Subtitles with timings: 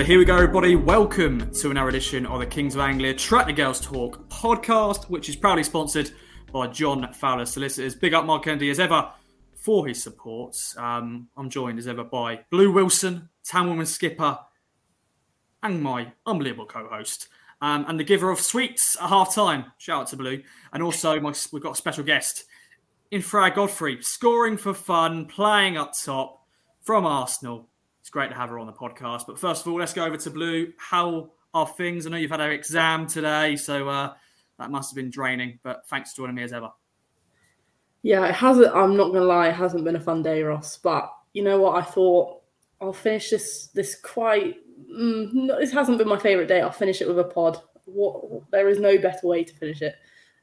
[0.00, 0.76] So here we go, everybody.
[0.76, 5.36] Welcome to another edition of the Kings of Anglia Tractor Girls Talk podcast, which is
[5.36, 6.10] proudly sponsored
[6.50, 7.94] by John Fowler Solicitors.
[7.94, 9.12] Big up Mark Kennedy as ever
[9.56, 10.56] for his support.
[10.78, 14.38] Um, I'm joined as ever by Blue Wilson, Town Woman Skipper,
[15.62, 17.28] and my unbelievable co-host.
[17.60, 19.66] Um, and the giver of sweets at half time.
[19.76, 20.42] Shout out to Blue.
[20.72, 22.44] And also, my, we've got a special guest
[23.10, 26.46] in Freya Godfrey, scoring for fun, playing up top
[26.80, 27.69] from Arsenal.
[28.00, 29.26] It's great to have her on the podcast.
[29.26, 30.72] But first of all, let's go over to Blue.
[30.78, 32.06] How are things?
[32.06, 34.14] I know you've had an exam today, so uh,
[34.58, 35.58] that must have been draining.
[35.62, 36.70] But thanks for joining me as ever.
[38.02, 38.74] Yeah, it hasn't.
[38.74, 40.78] I'm not gonna lie, it hasn't been a fun day, Ross.
[40.78, 41.76] But you know what?
[41.76, 42.40] I thought
[42.80, 43.66] I'll finish this.
[43.68, 44.56] This quite.
[44.90, 46.62] Mm, this hasn't been my favorite day.
[46.62, 47.60] I'll finish it with a pod.
[47.84, 48.50] What?
[48.50, 49.96] There is no better way to finish it.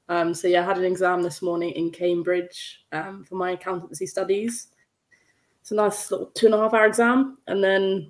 [0.10, 4.06] Um, so yeah, I had an exam this morning in Cambridge um, for my accountancy
[4.06, 4.68] studies.
[5.68, 8.10] It's a nice little two and a half hour exam, and then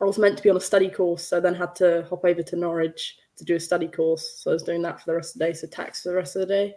[0.00, 2.42] I was meant to be on a study course, so then had to hop over
[2.42, 4.40] to Norwich to do a study course.
[4.40, 6.16] So I was doing that for the rest of the day, so tax for the
[6.16, 6.74] rest of the day,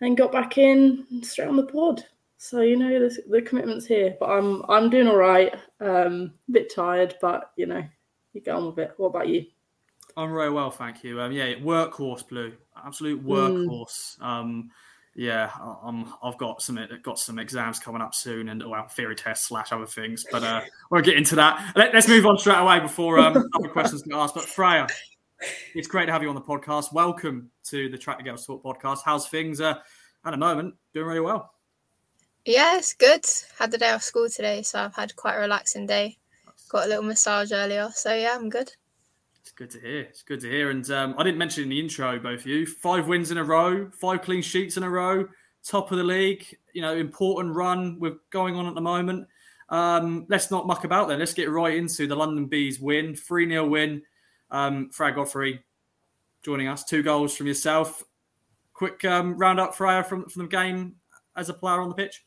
[0.00, 2.04] and got back in straight on the pod.
[2.38, 5.54] So you know the, the commitments here, but I'm I'm doing all right.
[5.78, 7.84] Um, a bit tired, but you know
[8.32, 8.92] you get on with it.
[8.96, 9.46] What about you?
[10.16, 11.20] I'm very well, thank you.
[11.20, 14.18] Um, yeah, workhorse blue, absolute workhorse.
[14.18, 14.24] Mm.
[14.24, 14.70] Um,
[15.14, 15.50] yeah,
[15.82, 19.72] I'm, I've got some got some exams coming up soon, and well, theory tests slash
[19.72, 20.24] other things.
[20.30, 21.72] But uh, we'll get into that.
[21.76, 24.34] Let, us move on straight away before um, other questions get asked.
[24.34, 24.86] But Freya,
[25.74, 26.92] it's great to have you on the podcast.
[26.94, 29.00] Welcome to the Tractor Girls Talk podcast.
[29.04, 29.60] How's things?
[29.60, 29.74] Uh,
[30.24, 31.52] at the moment, doing really well.
[32.44, 33.24] Yeah, it's good.
[33.58, 36.16] Had the day off school today, so I've had quite a relaxing day.
[36.70, 38.72] Got a little massage earlier, so yeah, I'm good.
[39.42, 40.00] It's good to hear.
[40.02, 40.70] It's good to hear.
[40.70, 43.44] And um, I didn't mention in the intro, both of you, five wins in a
[43.44, 45.26] row, five clean sheets in a row,
[45.64, 46.46] top of the league.
[46.72, 49.26] You know, important run we're going on at the moment.
[49.68, 51.18] Um, let's not muck about then.
[51.18, 54.02] Let's get right into the London Bees win, 3 0 win.
[54.50, 55.64] Um, Freya Godfrey
[56.42, 58.04] joining us, two goals from yourself.
[58.74, 60.96] Quick um, round up, Freya, from, from the game
[61.36, 62.24] as a player on the pitch.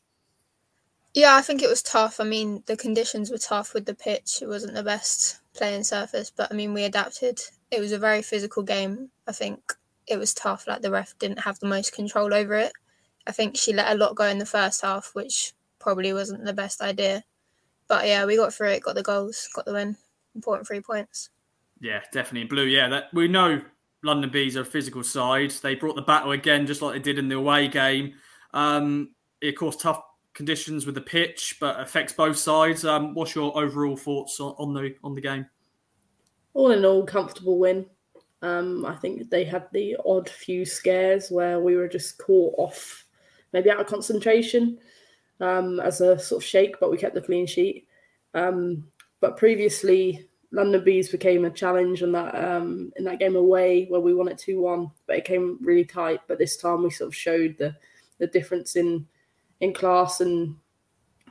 [1.14, 2.20] Yeah, I think it was tough.
[2.20, 4.42] I mean, the conditions were tough with the pitch.
[4.42, 7.40] It wasn't the best playing surface, but I mean, we adapted.
[7.70, 9.10] It was a very physical game.
[9.26, 9.60] I think
[10.06, 10.66] it was tough.
[10.66, 12.72] Like the ref didn't have the most control over it.
[13.26, 16.52] I think she let a lot go in the first half, which probably wasn't the
[16.52, 17.24] best idea.
[17.88, 19.96] But yeah, we got through it, got the goals, got the win.
[20.34, 21.30] Important three points.
[21.80, 22.66] Yeah, definitely blue.
[22.66, 23.62] Yeah, that we know
[24.02, 25.50] London Bees are a physical side.
[25.50, 28.14] They brought the battle again, just like they did in the away game.
[28.52, 29.10] Um,
[29.42, 30.02] of course, tough
[30.36, 32.84] conditions with the pitch, but affects both sides.
[32.84, 35.46] Um, what's your overall thoughts on, the on the game?
[36.54, 37.86] All in all, comfortable win.
[38.42, 43.06] Um, I think they had the odd few scares where we were just caught off,
[43.52, 44.78] maybe out of concentration
[45.40, 47.88] um, as a sort of shake, but we kept the clean sheet.
[48.34, 48.84] Um,
[49.20, 54.00] but previously, London Bees became a challenge in that um, in that game away where
[54.00, 56.20] we won it two one, but it came really tight.
[56.28, 57.74] But this time we sort of showed the
[58.18, 59.06] the difference in
[59.60, 60.56] in class and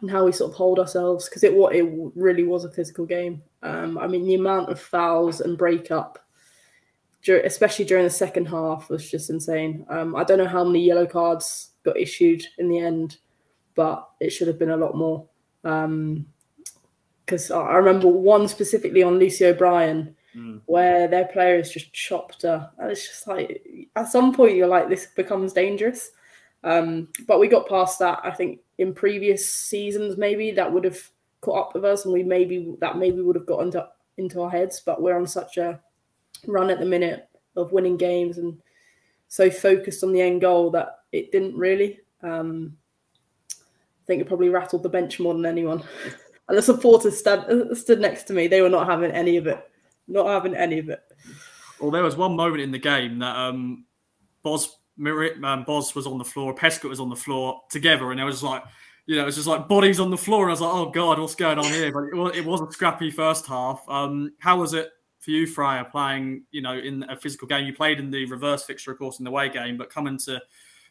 [0.02, 3.06] and how we sort of hold ourselves because it what it really was a physical
[3.06, 3.42] game.
[3.64, 6.20] Um, I mean, the amount of fouls and break up,
[7.28, 9.86] especially during the second half, was just insane.
[9.90, 13.18] Um, I don't know how many yellow cards got issued in the end,
[13.74, 15.26] but it should have been a lot more.
[15.64, 20.62] Because um, I remember one specifically on Lucy O'Brien, mm.
[20.66, 24.90] where their players just chopped her, and it's just like at some point you're like,
[24.90, 26.12] this becomes dangerous.
[26.66, 28.20] Um, but we got past that.
[28.24, 31.00] I think in previous seasons, maybe that would have
[31.42, 33.88] caught up with us, and we maybe that maybe would have got into
[34.18, 34.82] into our heads.
[34.86, 35.80] But we're on such a
[36.48, 38.60] run at the minute of winning games and
[39.28, 42.00] so focused on the end goal that it didn't really.
[42.22, 42.78] Um,
[43.52, 45.84] I think it probably rattled the bench more than anyone.
[46.50, 48.48] and the supporters stood, stood next to me.
[48.48, 49.68] They were not having any of it.
[50.08, 51.02] Not having any of it.
[51.80, 53.86] Well, there was one moment in the game that um,
[54.44, 54.78] Boz
[55.44, 58.44] um, Boz was on the floor, Pescott was on the floor together, and it was
[58.44, 58.64] like,
[59.06, 60.90] you know, it was just like bodies on the floor, and I was like, oh
[60.90, 61.92] god, what's going on here?
[61.92, 63.84] But it was, it was a scrappy first half.
[63.88, 67.66] Um, how was it for you, Freya, playing, you know, in a physical game?
[67.66, 70.42] You played in the reverse fixture, of course, in the away game, but coming to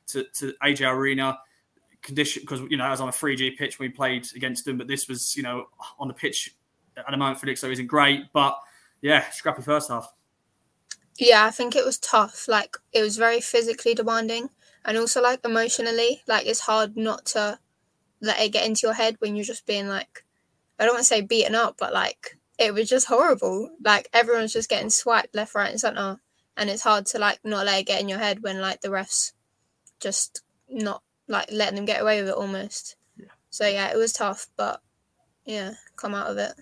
[0.06, 1.38] to, to AGL Arena
[2.02, 5.08] condition because you know, as on a 3G pitch, we played against them, but this
[5.08, 5.66] was, you know,
[5.98, 6.54] on the pitch
[6.96, 8.56] at the moment, Felix, so isn't great, but
[9.02, 10.12] yeah, scrappy first half.
[11.18, 12.48] Yeah, I think it was tough.
[12.48, 14.50] Like it was very physically demanding
[14.84, 16.22] and also like emotionally.
[16.26, 17.58] Like it's hard not to
[18.20, 20.24] let it get into your head when you're just being like
[20.78, 23.70] I don't want to say beaten up, but like it was just horrible.
[23.84, 26.20] Like everyone's just getting swiped left, right, and centre.
[26.56, 28.88] And it's hard to like not let it get in your head when like the
[28.88, 29.32] refs
[30.00, 32.96] just not like letting them get away with it almost.
[33.16, 33.26] Yeah.
[33.50, 34.80] So yeah, it was tough, but
[35.44, 36.52] yeah, come out of it.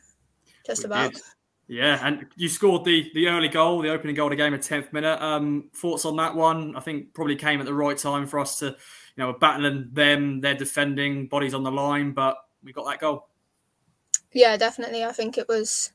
[0.66, 1.12] Just we about.
[1.12, 1.22] Did
[1.68, 4.62] Yeah, and you scored the the early goal, the opening goal of the game, at
[4.62, 5.22] tenth minute.
[5.22, 6.76] Um, thoughts on that one?
[6.76, 8.74] I think probably came at the right time for us to, you
[9.16, 10.40] know, we're battling them.
[10.40, 13.28] They're defending, bodies on the line, but we got that goal.
[14.32, 15.04] Yeah, definitely.
[15.04, 15.92] I think it was.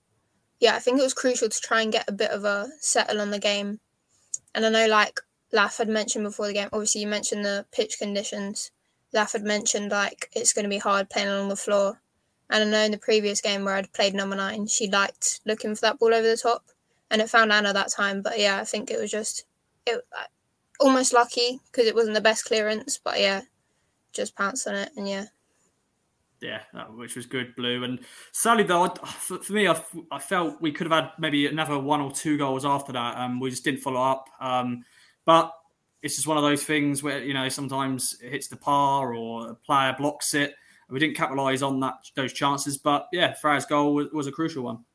[0.59, 3.21] Yeah, I think it was crucial to try and get a bit of a settle
[3.21, 3.79] on the game.
[4.55, 5.19] And I know, like
[5.51, 6.69] Laff had mentioned before the game.
[6.73, 8.71] Obviously, you mentioned the pitch conditions.
[9.13, 12.01] Laff had mentioned like it's going to be hard playing along the floor.
[12.49, 15.75] And I know in the previous game where I'd played number nine, she liked looking
[15.75, 16.63] for that ball over the top,
[17.11, 18.21] and it found Anna that time.
[18.21, 19.45] But yeah, I think it was just
[19.85, 20.05] it
[20.79, 23.41] almost lucky because it wasn't the best clearance, but yeah,
[24.13, 25.25] just pounced on it, and yeah.
[26.39, 26.61] Yeah,
[26.91, 27.83] which was good, Blue.
[27.83, 27.99] And
[28.31, 31.99] sadly, though, for, for me, I, I, felt we could have had maybe another one
[31.99, 33.17] or two goals after that.
[33.17, 34.29] Um, we just didn't follow up.
[34.39, 34.85] Um,
[35.25, 35.51] but
[36.03, 39.51] it's just one of those things where you know sometimes it hits the par or
[39.51, 40.53] a player blocks it.
[40.89, 44.63] We didn't capitalise on that those chances, but yeah, Freya's goal was, was, a crucial
[44.63, 44.85] one.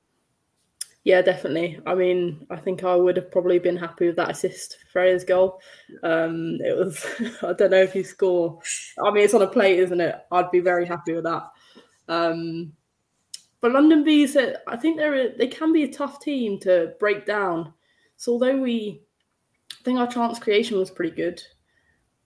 [1.04, 1.80] Yeah, definitely.
[1.84, 5.60] I mean, I think I would have probably been happy with that assist Freya's goal.
[6.02, 7.04] Um, it was,
[7.42, 8.58] I don't know if you score.
[9.04, 10.16] I mean, it's on a plate, isn't it?
[10.30, 11.50] I'd be very happy with that.
[12.08, 12.72] Um,
[13.60, 17.72] but London Bees, I think they're they can be a tough team to break down.
[18.16, 19.02] So although we,
[19.72, 21.42] I think our chance creation was pretty good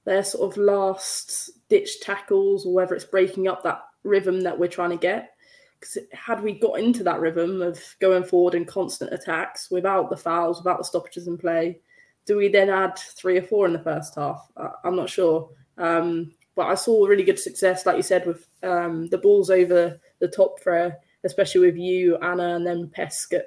[0.06, 4.68] their sort of last ditch tackles or whether it's breaking up that rhythm that we're
[4.68, 5.32] trying to get.
[5.78, 10.16] Because had we got into that rhythm of going forward in constant attacks without the
[10.16, 11.80] fouls, without the stoppages in play,
[12.24, 14.48] do we then add three or four in the first half?
[14.84, 15.50] I'm not sure.
[15.76, 20.00] Um, but I saw really good success, like you said, with um, the balls over
[20.20, 23.44] the top for, especially with you, Anna, and then Pesk at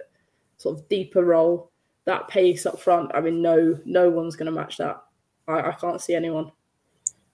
[0.58, 1.72] sort of deeper role.
[2.06, 5.02] That pace up front, I mean, no, no one's going to match that.
[5.50, 6.52] I, I can't see anyone.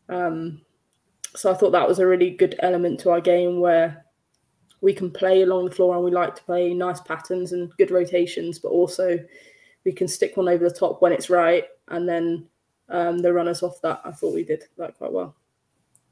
[0.10, 0.62] Um,
[1.36, 4.06] so I thought that was a really good element to our game where
[4.82, 7.92] we can play along the floor and we like to play nice patterns and good
[7.92, 9.20] rotations, but also
[9.84, 12.48] we can stick one over the top when it's right and then
[12.90, 14.02] um, the runners off that.
[14.06, 15.36] I thought we did that quite well.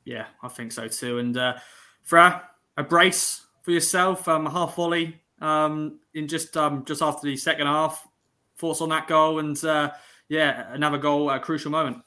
[0.06, 1.20] Yeah, I think so too.
[1.20, 1.56] And uh,
[2.02, 7.38] Fra, a brace for yourself, um, half volley um, in just um, just after the
[7.38, 8.08] second half.
[8.58, 9.92] Thoughts on that goal and uh,
[10.30, 12.04] yeah, another goal, a crucial moment.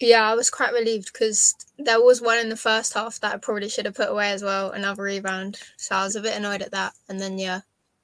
[0.00, 3.38] Yeah, I was quite relieved because there was one in the first half that I
[3.38, 5.58] probably should have put away as well, another rebound.
[5.76, 6.94] So I was a bit annoyed at that.
[7.08, 7.60] And then yeah,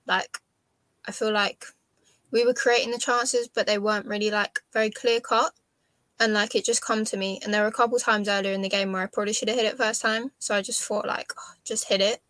[0.07, 0.39] like
[1.07, 1.67] I feel like
[2.31, 5.53] we were creating the chances, but they weren't really like very clear cut.
[6.21, 7.41] And like it just come to me.
[7.43, 9.59] And there were a couple times earlier in the game where I probably should have
[9.59, 10.31] hit it first time.
[10.39, 12.21] So I just thought like, oh, just hit it.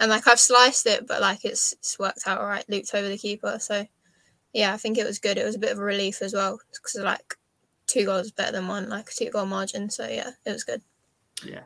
[0.00, 3.08] And like I've sliced it, but like it's it's worked out all right, looped over
[3.08, 3.58] the keeper.
[3.60, 3.86] So
[4.56, 5.36] yeah, I think it was good.
[5.36, 7.34] It was a bit of a relief as well because like
[7.86, 9.90] two goals better than one, like a two goal margin.
[9.90, 10.80] So yeah, it was good.
[11.44, 11.64] Yeah.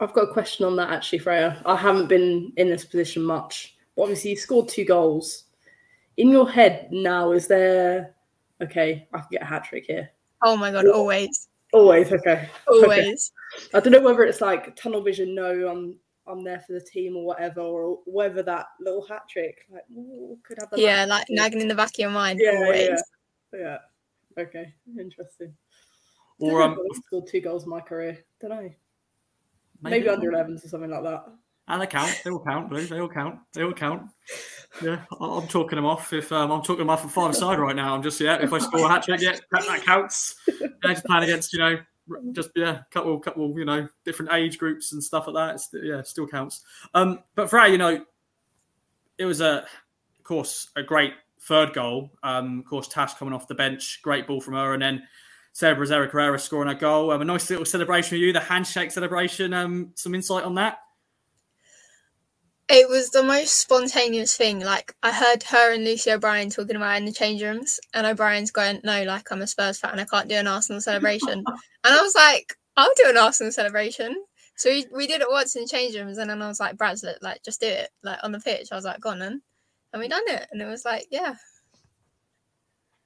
[0.00, 1.62] I've got a question on that actually, Freya.
[1.64, 3.76] I haven't been in this position much.
[3.94, 5.44] But obviously, you scored two goals.
[6.16, 8.16] In your head now, is there
[8.60, 9.06] okay?
[9.14, 10.10] I can get a hat trick here.
[10.42, 10.88] Oh my god!
[10.88, 11.46] Always.
[11.72, 12.48] Always okay.
[12.66, 13.32] Always.
[13.54, 13.68] Okay.
[13.74, 15.32] I don't know whether it's like tunnel vision.
[15.32, 15.96] No, I'm
[16.28, 20.38] I'm there for the team or whatever, or whether that little hat trick, like, ooh,
[20.46, 20.68] could have.
[20.76, 22.40] yeah, like nagging in the back of your mind.
[22.42, 23.02] Yeah, always.
[23.52, 23.78] yeah, yeah.
[24.42, 25.54] Okay, interesting.
[26.38, 28.18] Or um, scored two goals in my career.
[28.40, 28.70] Don't know.
[29.82, 31.24] Maybe, Maybe under 11s or something like that.
[31.68, 32.20] And they count.
[32.24, 32.86] They all count, Blue.
[32.86, 33.40] They all count.
[33.52, 34.02] They all count.
[34.82, 36.12] Yeah, I'm talking them off.
[36.12, 38.36] If um, I'm talking them off at five side right now, I'm just yeah.
[38.40, 40.36] If I score a hat trick, yeah, that, that counts.
[40.46, 41.78] Yeah, just playing against you know
[42.32, 45.54] just yeah, couple couple you know different age groups and stuff like that.
[45.54, 46.62] It's, yeah, still counts.
[46.94, 48.04] Um, but for you know,
[49.18, 49.64] it was a,
[50.18, 52.10] of course, a great third goal.
[52.22, 55.02] Um, of course, Tash coming off the bench, great ball from her, and then
[55.52, 57.10] Sarah Brasero Carreira scoring a goal.
[57.10, 59.54] Um, a nice little celebration for you, the handshake celebration.
[59.54, 60.78] Um, some insight on that.
[62.68, 64.60] It was the most spontaneous thing.
[64.60, 68.50] Like I heard her and Lucy O'Brien talking about in the change rooms, and O'Brien's
[68.50, 71.44] going, "No, like I'm a Spurs fan, I can't do an Arsenal celebration."
[71.84, 74.16] and I was like, "I'll do an Arsenal celebration."
[74.56, 76.76] So we, we did it once in the change rooms, and then I was like,
[76.76, 79.42] "Brad's like just do it like on the pitch." I was like, "Go on then,"
[79.92, 81.36] and we done it, and it was like, yeah,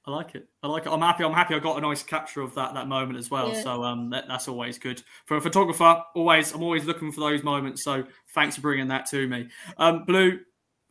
[0.05, 0.47] I like it.
[0.63, 0.91] I like it.
[0.91, 1.23] I'm happy.
[1.23, 1.53] I'm happy.
[1.53, 3.49] I got a nice capture of that that moment as well.
[3.49, 3.61] Yeah.
[3.61, 6.03] So um, that, that's always good for a photographer.
[6.15, 7.83] Always, I'm always looking for those moments.
[7.83, 9.49] So thanks for bringing that to me.
[9.77, 10.39] Um, Blue,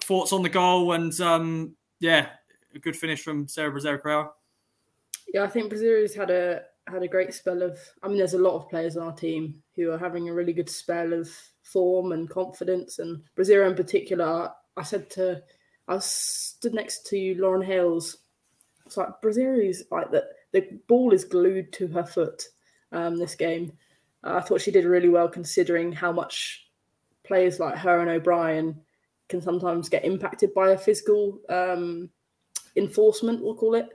[0.00, 2.28] thoughts on the goal and um, yeah,
[2.74, 4.28] a good finish from Sarah Brasero Carreira.
[5.32, 7.78] Yeah, I think Brasero's had a had a great spell of.
[8.02, 10.52] I mean, there's a lot of players on our team who are having a really
[10.52, 11.28] good spell of
[11.62, 12.98] form and confidence.
[12.98, 15.42] And Brasero in particular, I said to,
[15.88, 18.16] I stood next to Lauren Hales
[18.90, 20.24] it's like Brasero's like that.
[20.50, 22.42] The ball is glued to her foot.
[22.90, 23.72] Um, this game,
[24.24, 26.68] uh, I thought she did really well considering how much
[27.22, 28.74] players like her and O'Brien
[29.28, 32.10] can sometimes get impacted by a physical um,
[32.74, 33.90] enforcement, we'll call it.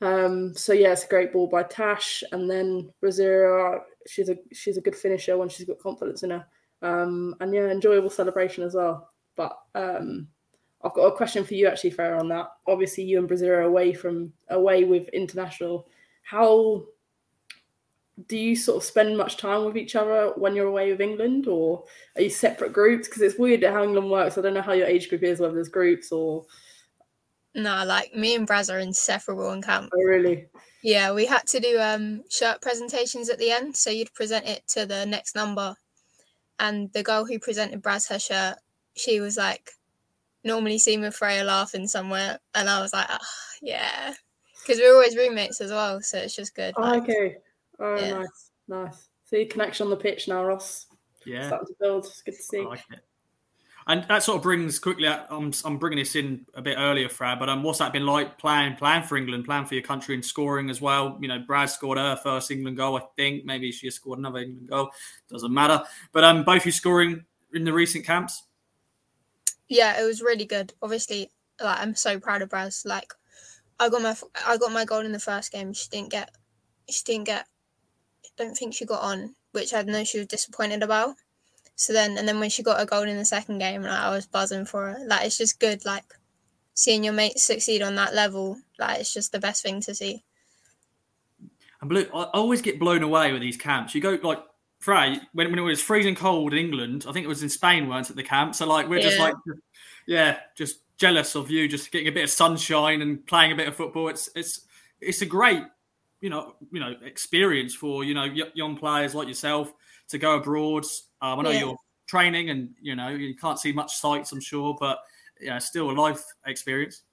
[0.00, 4.76] Um, so yeah, it's a great ball by Tash, and then Brasero, she's a she's
[4.76, 6.46] a good finisher when she's got confidence in her,
[6.82, 9.08] um, and yeah, enjoyable celebration as well.
[9.34, 10.28] But um,
[10.84, 12.52] I've got a question for you actually, Freya, on that.
[12.66, 15.88] Obviously, you and Brasero away from away with international.
[16.22, 16.84] How
[18.28, 21.48] do you sort of spend much time with each other when you're away with England,
[21.48, 21.84] or
[22.16, 23.08] are you separate groups?
[23.08, 24.36] Because it's weird how England works.
[24.36, 26.44] I don't know how your age group is, whether there's groups or.
[27.54, 29.90] No, like me and Braz are inseparable in camp.
[29.94, 30.46] Oh, really?
[30.82, 33.74] Yeah, we had to do um, shirt presentations at the end.
[33.76, 35.74] So you'd present it to the next number.
[36.58, 38.56] And the girl who presented Braz her shirt,
[38.96, 39.70] she was like,
[40.44, 42.38] normally see with Freya laughing somewhere.
[42.54, 43.18] And I was like, oh,
[43.62, 44.14] yeah.
[44.62, 46.00] Because we're always roommates as well.
[46.00, 46.74] So it's just good.
[46.76, 47.36] Oh, like, okay.
[47.80, 48.18] Oh, Yeah.
[48.18, 49.08] nice, nice.
[49.24, 50.86] See connection on the pitch now, Ross.
[51.26, 52.04] Yeah, Starting to build.
[52.06, 52.66] It's good to I see.
[52.66, 53.00] like it.
[53.86, 55.06] And that sort of brings quickly.
[55.06, 57.38] I'm I'm bringing this in a bit earlier, Frad.
[57.38, 60.24] But um, what's that been like playing playing for England, playing for your country, and
[60.24, 61.18] scoring as well?
[61.20, 63.44] You know, Brad scored her first England goal, I think.
[63.44, 64.88] Maybe she has scored another England goal.
[65.30, 65.82] Doesn't matter.
[66.12, 68.44] But um, both you scoring in the recent camps.
[69.68, 70.72] Yeah, it was really good.
[70.82, 71.30] Obviously,
[71.60, 72.84] like I'm so proud of Braz.
[72.86, 73.12] Like,
[73.78, 74.16] I got my
[74.46, 75.72] I got my goal in the first game.
[75.72, 76.30] She didn't get,
[76.88, 77.46] she didn't get.
[78.24, 81.14] I don't think she got on, which I know she was disappointed about.
[81.76, 84.10] So then, and then when she got a goal in the second game, like, I
[84.10, 85.06] was buzzing for her.
[85.06, 85.84] Like, it's just good.
[85.84, 86.04] Like,
[86.74, 90.24] seeing your mates succeed on that level, like, it's just the best thing to see.
[91.80, 93.94] And blue, I always get blown away with these camps.
[93.94, 94.42] You go like
[94.84, 97.06] Frey when, when it was freezing cold in England.
[97.08, 98.16] I think it was in Spain, weren't it?
[98.16, 98.54] The camp.
[98.54, 99.34] So like we're just like,
[100.06, 103.66] yeah, just jealous of you, just getting a bit of sunshine and playing a bit
[103.66, 104.08] of football.
[104.08, 104.60] It's it's
[105.00, 105.62] it's a great,
[106.20, 108.24] you know, you know, experience for you know
[108.54, 109.72] young players like yourself
[110.08, 110.84] to go abroad.
[111.22, 111.60] Um, I know Yeah.
[111.60, 114.98] you're training and you know you can't see much sights, I'm sure, but
[115.40, 117.04] yeah, still a life experience.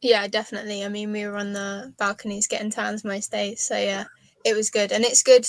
[0.00, 0.84] Yeah, definitely.
[0.84, 4.06] I mean, we were on the balconies getting tans most days, so yeah,
[4.44, 5.46] it was good, and it's good.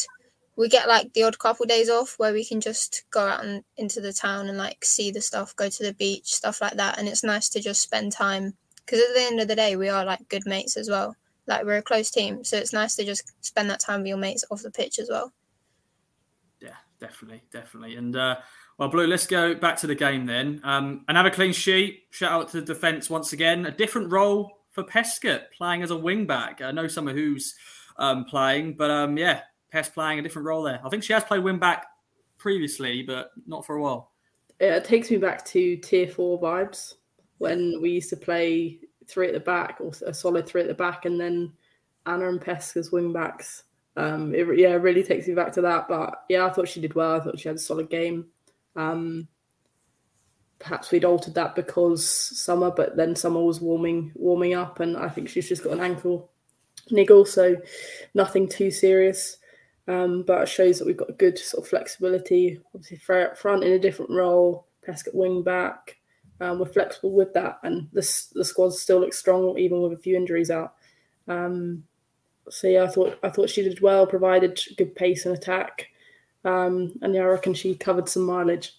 [0.58, 3.64] We get like the odd couple days off where we can just go out and
[3.78, 6.98] into the town and like see the stuff, go to the beach, stuff like that,
[6.98, 8.56] and it's nice to just spend time
[8.88, 11.16] because at the end of the day, we are like good mates as well.
[11.46, 14.18] Like we're a close team, so it's nice to just spend that time with your
[14.18, 15.32] mates off the pitch as well.
[16.60, 17.96] Yeah, definitely, definitely.
[17.96, 18.38] And uh,
[18.78, 20.62] well, Blue, let's go back to the game then.
[20.64, 22.04] Um, another clean sheet.
[22.10, 23.66] Shout out to the defence once again.
[23.66, 26.62] A different role for Pescott, playing as a wing back.
[26.62, 27.56] I know some of who's
[27.98, 30.80] um, playing, but um, yeah, Pest playing a different role there.
[30.84, 31.86] I think she has played wing back
[32.38, 34.12] previously, but not for a while.
[34.60, 36.96] It takes me back to tier four vibes
[37.38, 40.74] when we used to play three at the back or a solid three at the
[40.74, 41.54] back, and then
[42.06, 43.64] Anna and Pesk as wing backs.
[43.96, 45.88] Um, it, yeah, it really takes me back to that.
[45.88, 47.16] But yeah, I thought she did well.
[47.16, 48.28] I thought she had a solid game.
[48.76, 49.28] Um,
[50.60, 55.10] perhaps we'd altered that because summer, but then summer was warming warming up, and I
[55.10, 56.30] think she's just got an ankle
[56.90, 57.58] niggle, so
[58.14, 59.38] nothing too serious.
[59.88, 62.60] Um, but it shows that we've got good sort of flexibility.
[62.76, 65.98] Obviously, front in a different role, Prescott wing back.
[66.40, 70.02] Um, we're flexible with that, and this the squad still looks strong even with a
[70.02, 70.76] few injuries out.
[71.28, 71.84] Um,
[72.50, 75.88] so yeah, I thought I thought she did well, provided good pace and attack,
[76.46, 78.74] um, and yeah, I reckon she covered some mileage.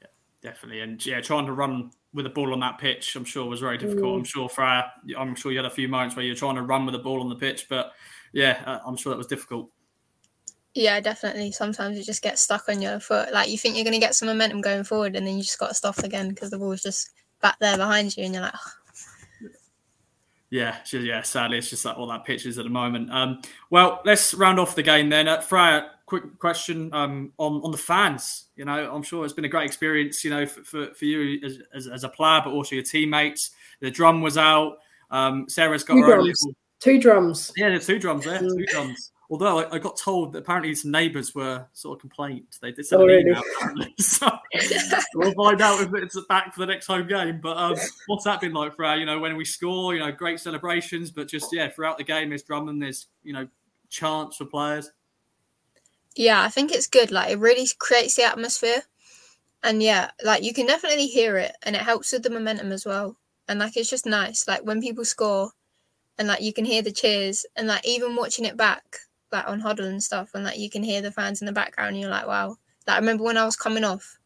[0.00, 0.06] Yeah,
[0.42, 3.60] definitely, and yeah, trying to run with the ball on that pitch, I'm sure was
[3.60, 4.16] very difficult.
[4.16, 6.86] I'm sure Freya, I'm sure you had a few moments where you're trying to run
[6.86, 7.92] with the ball on the pitch, but
[8.32, 9.70] yeah, uh, I'm sure that was difficult.
[10.74, 11.52] Yeah, definitely.
[11.52, 13.32] Sometimes you just get stuck on your foot.
[13.32, 15.58] Like you think you're going to get some momentum going forward, and then you just
[15.58, 18.54] got to stop again because the ball's just back there behind you, and you're like,
[18.54, 19.48] "Oh,
[20.50, 21.22] Yeah, yeah.
[21.22, 23.10] Sadly, it's just like all that pitches at the moment.
[23.12, 23.40] Um,
[23.70, 25.28] well, let's round off the game then.
[25.28, 28.46] Uh, Freya, quick question um, on on the fans.
[28.56, 30.24] You know, I'm sure it's been a great experience.
[30.24, 33.52] You know, for, for, for you as, as, as a player, but also your teammates.
[33.80, 34.78] The drum was out.
[35.10, 36.42] Um, Sarah's got Two her own drums.
[36.44, 36.56] little.
[36.80, 37.52] Two drums.
[37.56, 38.40] Yeah, there's two drums there.
[38.40, 39.12] Two drums.
[39.34, 42.46] Although I, I got told that apparently some neighbours were sort of complained.
[42.62, 43.30] They did send Oh, an really?
[43.30, 43.88] email.
[43.98, 44.30] so
[45.16, 47.40] we'll find out if it's back for the next home game.
[47.42, 47.74] But um,
[48.06, 51.10] what's that been like for our, you know, when we score, you know, great celebrations,
[51.10, 53.48] but just yeah, throughout the game there's drumming, there's, you know,
[53.88, 54.92] chants for players.
[56.14, 57.10] Yeah, I think it's good.
[57.10, 58.82] Like it really creates the atmosphere.
[59.64, 62.86] And yeah, like you can definitely hear it and it helps with the momentum as
[62.86, 63.16] well.
[63.48, 64.46] And like it's just nice.
[64.46, 65.50] Like when people score
[66.18, 69.00] and like you can hear the cheers and like even watching it back,
[69.34, 71.90] like on Hudl and stuff, and like you can hear the fans in the background
[71.90, 72.56] and you're like, wow.
[72.86, 74.18] Like I remember when I was coming off,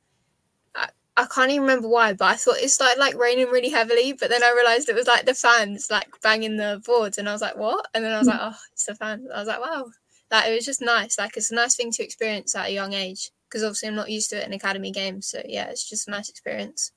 [0.75, 4.13] I, I can't even remember why, but I thought it started like raining really heavily,
[4.13, 7.33] but then I realized it was like the fans like banging the boards and I
[7.33, 7.87] was like, what?
[7.95, 9.29] And then I was like, oh, it's the fans.
[9.35, 9.87] I was like, wow
[10.31, 12.93] like it was just nice like it's a nice thing to experience at a young
[12.93, 16.09] age because obviously i'm not used to it in academy games so yeah it's just
[16.09, 16.93] a nice experience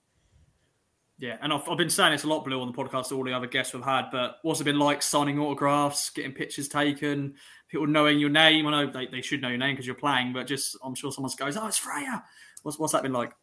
[1.19, 3.31] Yeah, and I've, I've been saying this a lot, Blue, on the podcast, all the
[3.31, 7.35] other guests we've had, but what's it been like signing autographs, getting pictures taken,
[7.71, 8.67] people knowing your name?
[8.67, 11.11] I know they, they should know your name because you're playing, but just I'm sure
[11.11, 12.23] someone goes, oh, it's Freya.
[12.63, 13.33] What's, what's that been like?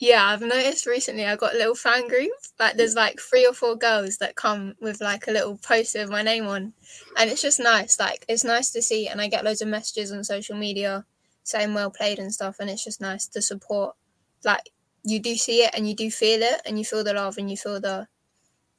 [0.00, 2.30] Yeah, I've noticed recently I got a little fan group.
[2.58, 6.10] Like there's like three or four girls that come with like a little poster with
[6.10, 6.72] my name on.
[7.16, 7.98] And it's just nice.
[7.98, 11.04] Like it's nice to see and I get loads of messages on social media
[11.48, 13.96] saying well played and stuff and it's just nice to support
[14.44, 14.70] like
[15.02, 17.50] you do see it and you do feel it and you feel the love and
[17.50, 18.06] you feel the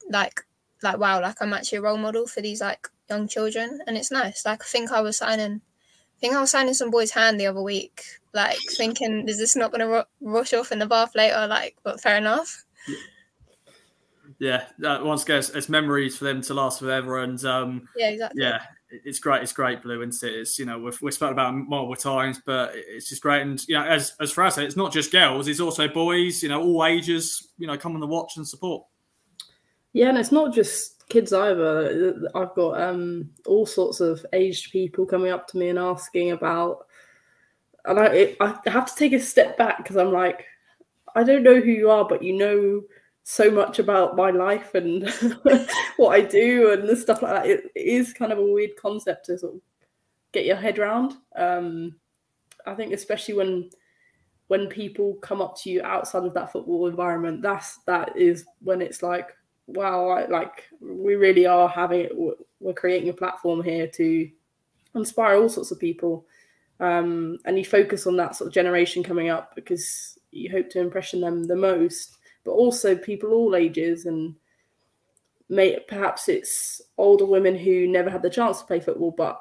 [0.08, 0.40] like
[0.82, 4.10] like wow like i'm actually a role model for these like young children and it's
[4.10, 7.38] nice like i think i was signing i think i was signing some boy's hand
[7.38, 10.86] the other week like thinking is this not going to ru- rush off in the
[10.86, 12.64] bath later like but fair enough
[14.38, 18.08] yeah uh, once again it's, it's memories for them to last forever and um yeah
[18.08, 19.42] exactly yeah it's great.
[19.42, 20.34] It's great, Blue, isn't it?
[20.34, 23.42] It's you know we've, we've spoken about multiple times, but it's just great.
[23.42, 26.42] And you know, as as Fraz said, it's not just girls; it's also boys.
[26.42, 27.52] You know, all ages.
[27.58, 28.84] You know, come on the watch and support.
[29.92, 32.28] Yeah, and it's not just kids either.
[32.34, 36.86] I've got um, all sorts of aged people coming up to me and asking about,
[37.84, 40.46] and I it, I have to take a step back because I'm like,
[41.14, 42.82] I don't know who you are, but you know
[43.24, 45.08] so much about my life and
[45.96, 47.46] what I do and the stuff like that.
[47.46, 49.60] It, it is kind of a weird concept to sort of
[50.32, 51.14] get your head around.
[51.36, 51.96] Um,
[52.66, 53.70] I think especially when
[54.48, 58.82] when people come up to you outside of that football environment, that's that is when
[58.82, 59.30] it's like,
[59.74, 62.12] wow, like we really are having it.
[62.60, 64.30] We're creating a platform here to
[64.94, 66.26] inspire all sorts of people,
[66.80, 70.80] um, and you focus on that sort of generation coming up because you hope to
[70.80, 74.34] impression them the most but also people all ages and
[75.48, 79.40] may perhaps it's older women who never had the chance to play football but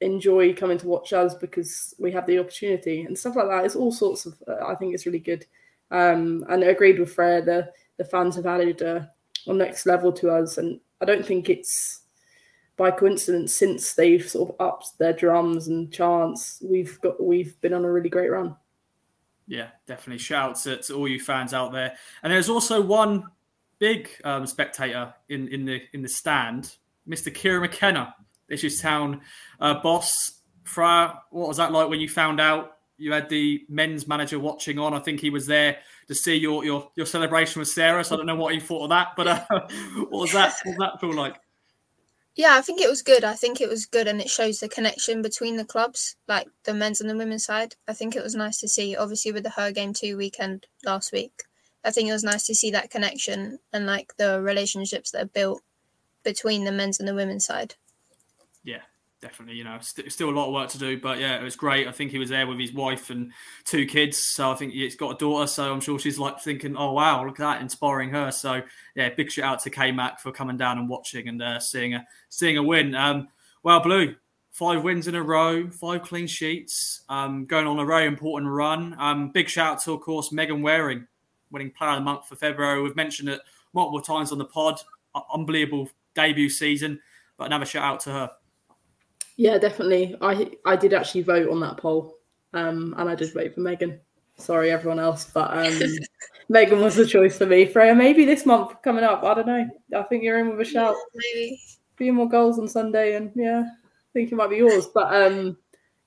[0.00, 3.64] enjoy coming to watch us because we have the opportunity and stuff like that.
[3.64, 4.40] It's all sorts of.
[4.46, 5.44] Uh, I think it's really good.
[5.90, 7.46] Um, and I agreed with Fred.
[7.46, 9.10] The the fans have added a,
[9.48, 12.02] a next level to us, and I don't think it's
[12.76, 16.62] by coincidence since they've sort of upped their drums and chants.
[16.64, 18.56] We've got we've been on a really great run.
[19.46, 20.18] Yeah, definitely.
[20.18, 21.96] Shouts to, to all you fans out there.
[22.22, 23.24] And there's also one
[23.78, 26.76] big um, spectator in, in the in the stand,
[27.08, 27.34] Mr.
[27.34, 28.14] Kieran McKenna,
[28.48, 29.20] this is town
[29.60, 30.34] uh, boss.
[30.64, 34.78] Fra, what was that like when you found out you had the men's manager watching
[34.78, 34.92] on?
[34.92, 38.04] I think he was there to see your your, your celebration with Sarah.
[38.04, 39.44] So I don't know what he thought of that, but uh,
[40.08, 40.54] what was that?
[40.64, 41.36] What was that feel like?
[42.34, 43.24] Yeah, I think it was good.
[43.24, 46.74] I think it was good, and it shows the connection between the clubs, like the
[46.74, 47.74] men's and the women's side.
[47.88, 48.94] I think it was nice to see.
[48.94, 51.42] Obviously, with the Her Game Too weekend last week,
[51.84, 55.26] I think it was nice to see that connection and like the relationships that are
[55.26, 55.62] built
[56.22, 57.74] between the men's and the women's side.
[59.20, 59.56] Definitely.
[59.56, 61.88] You know, st- still a lot of work to do, but yeah, it was great.
[61.88, 63.32] I think he was there with his wife and
[63.64, 64.16] two kids.
[64.16, 65.48] So I think he's got a daughter.
[65.48, 68.30] So I'm sure she's like thinking, oh, wow, look at that, inspiring her.
[68.30, 68.62] So
[68.94, 71.94] yeah, big shout out to K Mac for coming down and watching and uh, seeing
[71.94, 72.94] a seeing a win.
[72.94, 73.26] Um,
[73.64, 74.14] well, Blue,
[74.52, 78.94] five wins in a row, five clean sheets, um, going on a very important run.
[79.00, 81.08] Um, big shout out to, of course, Megan Waring,
[81.50, 82.80] winning Player of the Month for February.
[82.82, 83.40] We've mentioned it
[83.74, 84.80] multiple times on the pod.
[85.34, 87.00] Unbelievable debut season,
[87.36, 88.30] but another shout out to her.
[89.38, 90.16] Yeah, definitely.
[90.20, 92.18] I I did actually vote on that poll,
[92.54, 94.00] um, and I did vote for Megan.
[94.36, 95.80] Sorry, everyone else, but um,
[96.48, 97.64] Megan was the choice for me.
[97.64, 99.22] Freya, maybe this month coming up.
[99.22, 99.68] I don't know.
[99.96, 100.96] I think you're in with a shout.
[101.14, 104.56] Yeah, maybe a few more goals on Sunday, and yeah, I think it might be
[104.56, 104.88] yours.
[104.92, 105.56] But um,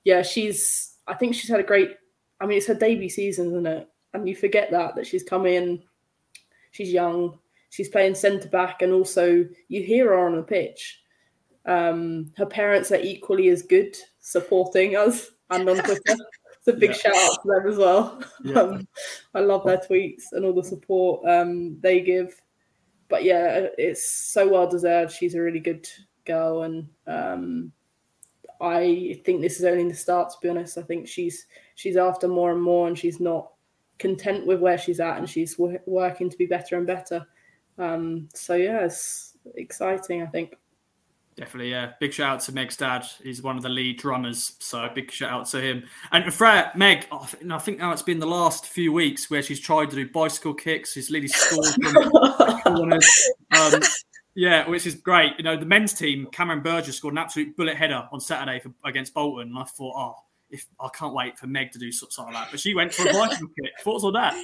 [0.04, 0.98] yeah, she's.
[1.06, 1.96] I think she's had a great.
[2.38, 3.88] I mean, it's her debut season, isn't it?
[4.12, 5.82] And you forget that that she's come in.
[6.72, 7.38] She's young.
[7.70, 11.01] She's playing centre back, and also you hear her on the pitch
[11.66, 16.16] um, her parents are equally as good supporting us and on Twitter.
[16.64, 16.96] It's a big yeah.
[16.96, 18.22] shout out to them as well.
[18.44, 18.52] Yeah.
[18.62, 18.88] Um,
[19.34, 22.40] I love their tweets and all the support um, they give.
[23.08, 25.10] But yeah, it's so well deserved.
[25.10, 25.88] She's a really good
[26.24, 27.72] girl, and um,
[28.60, 30.30] I think this is only the start.
[30.30, 33.50] To be honest, I think she's she's after more and more, and she's not
[33.98, 37.26] content with where she's at, and she's w- working to be better and better.
[37.76, 40.22] Um, so yeah, it's exciting.
[40.22, 40.54] I think.
[41.36, 41.92] Definitely, yeah.
[41.98, 43.06] Big shout out to Meg's dad.
[43.22, 45.84] He's one of the lead drummers, so big shout out to him.
[46.10, 49.60] And Freya, Meg, oh, I think now it's been the last few weeks where she's
[49.60, 50.92] tried to do bicycle kicks.
[50.92, 51.74] She's literally scored
[53.56, 53.80] um,
[54.34, 55.32] yeah, which is great.
[55.38, 58.72] You know, the men's team, Cameron Burgess scored an absolute bullet header on Saturday for,
[58.84, 60.14] against Bolton, and I thought, oh,
[60.50, 62.50] if I can't wait for Meg to do something like that.
[62.50, 63.72] But she went for a bicycle kick.
[63.80, 64.34] Thoughts on that?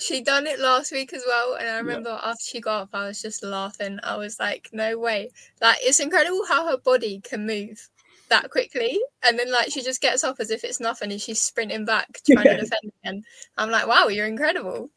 [0.00, 2.30] She done it last week as well, and I remember yeah.
[2.30, 3.98] after she got up, I was just laughing.
[4.02, 7.88] I was like, "No way!" Like it's incredible how her body can move
[8.30, 11.40] that quickly, and then like she just gets up as if it's nothing, and she's
[11.40, 12.56] sprinting back trying yeah.
[12.56, 13.22] to defend again.
[13.58, 14.90] I'm like, "Wow, you're incredible."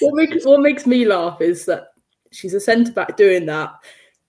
[0.00, 1.88] what, makes, what makes me laugh is that
[2.32, 3.74] she's a centre back doing that.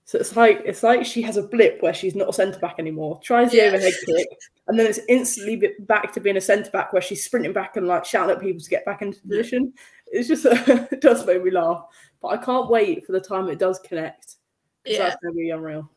[0.07, 2.75] So it's like it's like she has a blip where she's not a centre back
[2.79, 3.19] anymore.
[3.21, 3.63] Tries the Yeah.
[3.65, 4.27] overhead kick,
[4.69, 7.87] and then it's instantly back to being a centre back where she's sprinting back and
[7.89, 9.73] like shouting at people to get back into position.
[10.07, 10.45] It's just
[10.93, 11.83] it does make me laugh,
[12.21, 14.35] but I can't wait for the time it does connect.
[14.85, 14.99] Yeah.
[15.09, 15.91] that's to be unreal.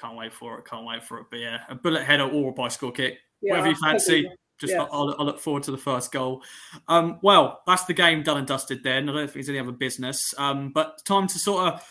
[0.00, 0.64] Can't wait for it.
[0.64, 1.26] Can't wait for it.
[1.30, 4.30] But yeah, a bullet header or a bicycle kick, Yeah, whatever you fancy.
[4.58, 4.72] Just.
[4.74, 6.42] I'll, I'll look forward to the first goal.
[6.88, 8.82] Um, well, that's the game done and dusted.
[8.82, 10.32] Then I don't think there's any other business.
[10.38, 11.86] Um, but time to sort of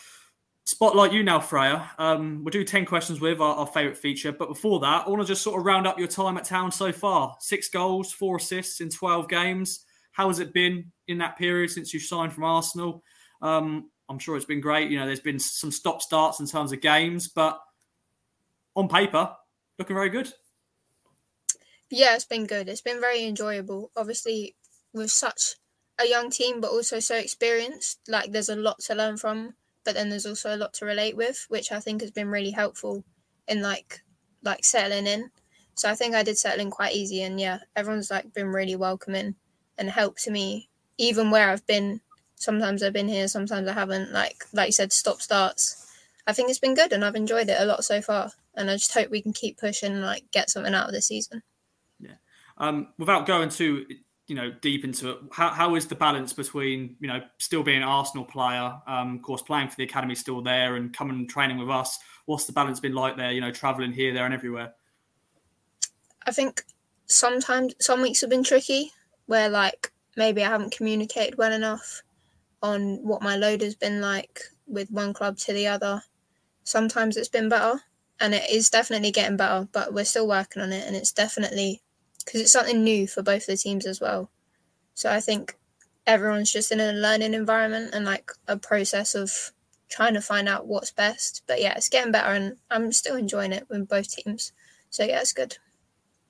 [0.66, 1.90] spotlight you now, Freya.
[1.98, 4.32] Um, we'll do ten questions with our, our favourite feature.
[4.32, 6.70] But before that, I want to just sort of round up your time at town
[6.70, 7.34] so far.
[7.40, 9.84] Six goals, four assists in twelve games.
[10.12, 13.02] How has it been in that period since you signed from Arsenal?
[13.42, 14.90] Um, I'm sure it's been great.
[14.90, 17.60] You know, there's been some stop starts in terms of games, but
[18.74, 19.30] on paper,
[19.78, 20.32] looking very good.
[21.90, 22.68] Yeah, it's been good.
[22.68, 23.90] It's been very enjoyable.
[23.96, 24.56] Obviously,
[24.92, 25.56] with such
[26.00, 29.54] a young team, but also so experienced, like there's a lot to learn from,
[29.86, 32.50] but then there's also a lot to relate with, which I think has been really
[32.50, 33.04] helpful
[33.48, 34.02] in like
[34.42, 35.30] like settling in.
[35.74, 38.76] So I think I did settle in quite easy, and yeah, everyone's like been really
[38.76, 39.36] welcoming
[39.78, 40.68] and helped me,
[40.98, 42.02] even where I've been.
[42.34, 44.12] Sometimes I've been here, sometimes I haven't.
[44.12, 45.86] Like like you said, stop starts.
[46.26, 48.32] I think it's been good, and I've enjoyed it a lot so far.
[48.56, 51.00] And I just hope we can keep pushing, and like get something out of the
[51.00, 51.42] season.
[52.00, 52.16] Yeah.
[52.58, 53.86] Um, without going too
[54.26, 57.78] you know deep into it, how, how is the balance between you know still being
[57.78, 61.28] an Arsenal player, um, of course playing for the academy still there, and coming and
[61.30, 61.98] training with us?
[62.26, 63.32] What's the balance been like there?
[63.32, 64.74] You know, traveling here, there, and everywhere.
[66.26, 66.64] I think
[67.06, 68.90] sometimes some weeks have been tricky
[69.26, 72.02] where like maybe I haven't communicated well enough
[72.62, 76.02] on what my load has been like with one club to the other.
[76.64, 77.80] Sometimes it's been better
[78.20, 81.82] and it is definitely getting better, but we're still working on it and it's definitely
[82.26, 84.28] because it's something new for both the teams as well.
[84.94, 85.56] So I think
[86.06, 89.52] everyone's just in a learning environment and like a process of
[89.88, 91.42] trying to find out what's best.
[91.46, 94.52] But yeah, it's getting better and I'm still enjoying it with both teams.
[94.90, 95.56] So yeah, it's good.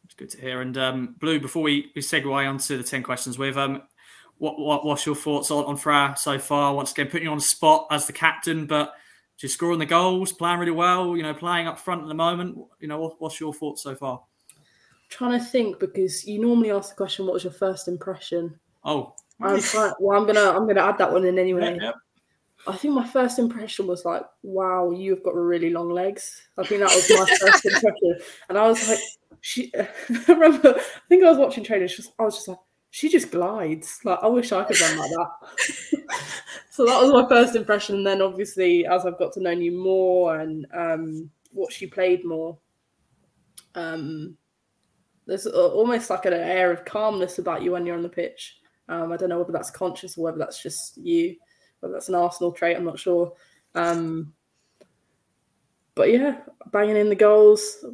[0.04, 0.60] It's good to hear.
[0.60, 3.82] And um, Blue, before we, we segue on to the 10 questions with, um,
[4.38, 6.74] what, what what's your thoughts on, on Freya so far?
[6.74, 8.92] Once again, putting you on the spot as the captain, but
[9.38, 12.58] just scoring the goals, playing really well, you know, playing up front at the moment.
[12.78, 14.22] You know, what, what's your thoughts so far?
[15.08, 19.14] Trying to think because you normally ask the question, "What was your first impression?" Oh,
[19.40, 21.76] I'm trying, well, I'm gonna I'm gonna add that one in anyway.
[21.76, 21.92] yeah, yeah.
[22.66, 26.80] I think my first impression was like, "Wow, you've got really long legs." I think
[26.80, 28.98] that was my first impression, and I was like,
[29.40, 29.88] "She." I
[30.28, 32.10] remember, I think I was watching trailers.
[32.18, 32.58] I was just like,
[32.90, 35.30] "She just glides." Like, I wish I could run like that.
[36.70, 37.96] so that was my first impression.
[37.96, 42.24] And then, obviously, as I've got to know you more and um, watch you played
[42.24, 42.58] more,
[43.76, 44.36] um,
[45.26, 48.58] there's almost like an air of calmness about you when you're on the pitch.
[48.88, 51.36] Um, I don't know whether that's conscious or whether that's just you,
[51.80, 52.76] whether that's an Arsenal trait.
[52.76, 53.32] I'm not sure.
[53.74, 54.32] Um,
[55.94, 56.38] but yeah,
[56.70, 57.84] banging in the goals.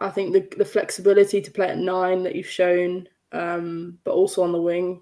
[0.00, 4.42] I- think the the flexibility to play at nine that you've shown, um, but also
[4.42, 5.00] on the wing,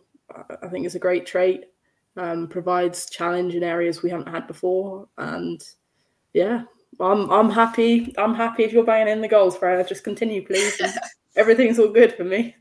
[0.62, 1.64] I- think is a great trait.
[2.18, 5.62] Um, provides challenge in areas we haven't had before, and
[6.34, 6.64] yeah,
[7.00, 8.14] I'm I'm happy.
[8.18, 9.84] I'm happy if you're banging in the goals, Freya.
[9.84, 10.80] Just continue, please.
[11.36, 12.56] everything's all good for me.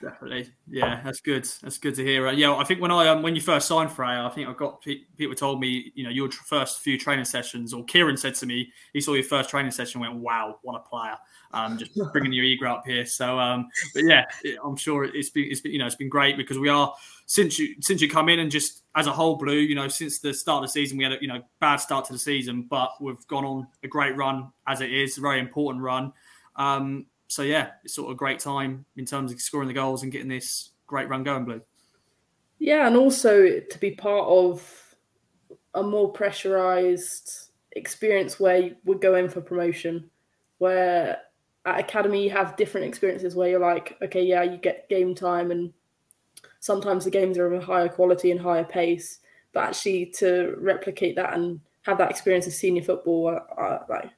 [0.00, 1.48] Definitely, yeah, that's good.
[1.60, 2.28] That's good to hear.
[2.28, 4.52] Uh, yeah, I think when I um, when you first signed Freya, I think I
[4.52, 8.46] got people told me, you know, your first few training sessions, or Kieran said to
[8.46, 11.16] me, he saw your first training session, and went, "Wow, what a player!"
[11.52, 13.06] Um, just bringing your ego up here.
[13.06, 14.24] So, um, but yeah,
[14.64, 16.94] I'm sure it's been, it's been, you know, it's been great because we are
[17.26, 20.20] since you since you come in and just as a whole, blue, you know, since
[20.20, 22.62] the start of the season, we had a you know bad start to the season,
[22.62, 26.12] but we've gone on a great run as it is, a very important run.
[26.54, 30.02] Um, so yeah, it's sort of a great time in terms of scoring the goals
[30.02, 31.60] and getting this great run going, Blue.
[32.58, 34.96] Yeah, and also to be part of
[35.74, 40.10] a more pressurized experience where we're going for promotion,
[40.56, 41.18] where
[41.66, 45.50] at academy you have different experiences where you're like, okay, yeah, you get game time,
[45.50, 45.72] and
[46.60, 49.20] sometimes the games are of a higher quality and higher pace,
[49.52, 54.10] but actually to replicate that and have that experience of senior football, I, I, like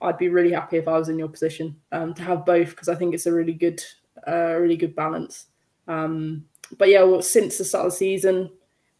[0.00, 2.88] I'd be really happy if I was in your position um, to have both because
[2.88, 3.82] I think it's a really good,
[4.26, 5.46] uh, really good balance.
[5.88, 6.44] Um,
[6.78, 8.50] but yeah, well, since the start of the season,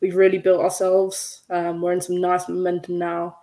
[0.01, 1.43] we've really built ourselves.
[1.51, 3.39] Um, we're in some nice momentum now,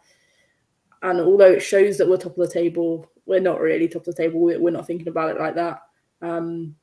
[1.03, 4.15] and although it shows that we're top of the table, we're not really top of
[4.15, 4.39] the table.
[4.39, 5.81] We're, not thinking about it like that.
[6.21, 6.75] Um,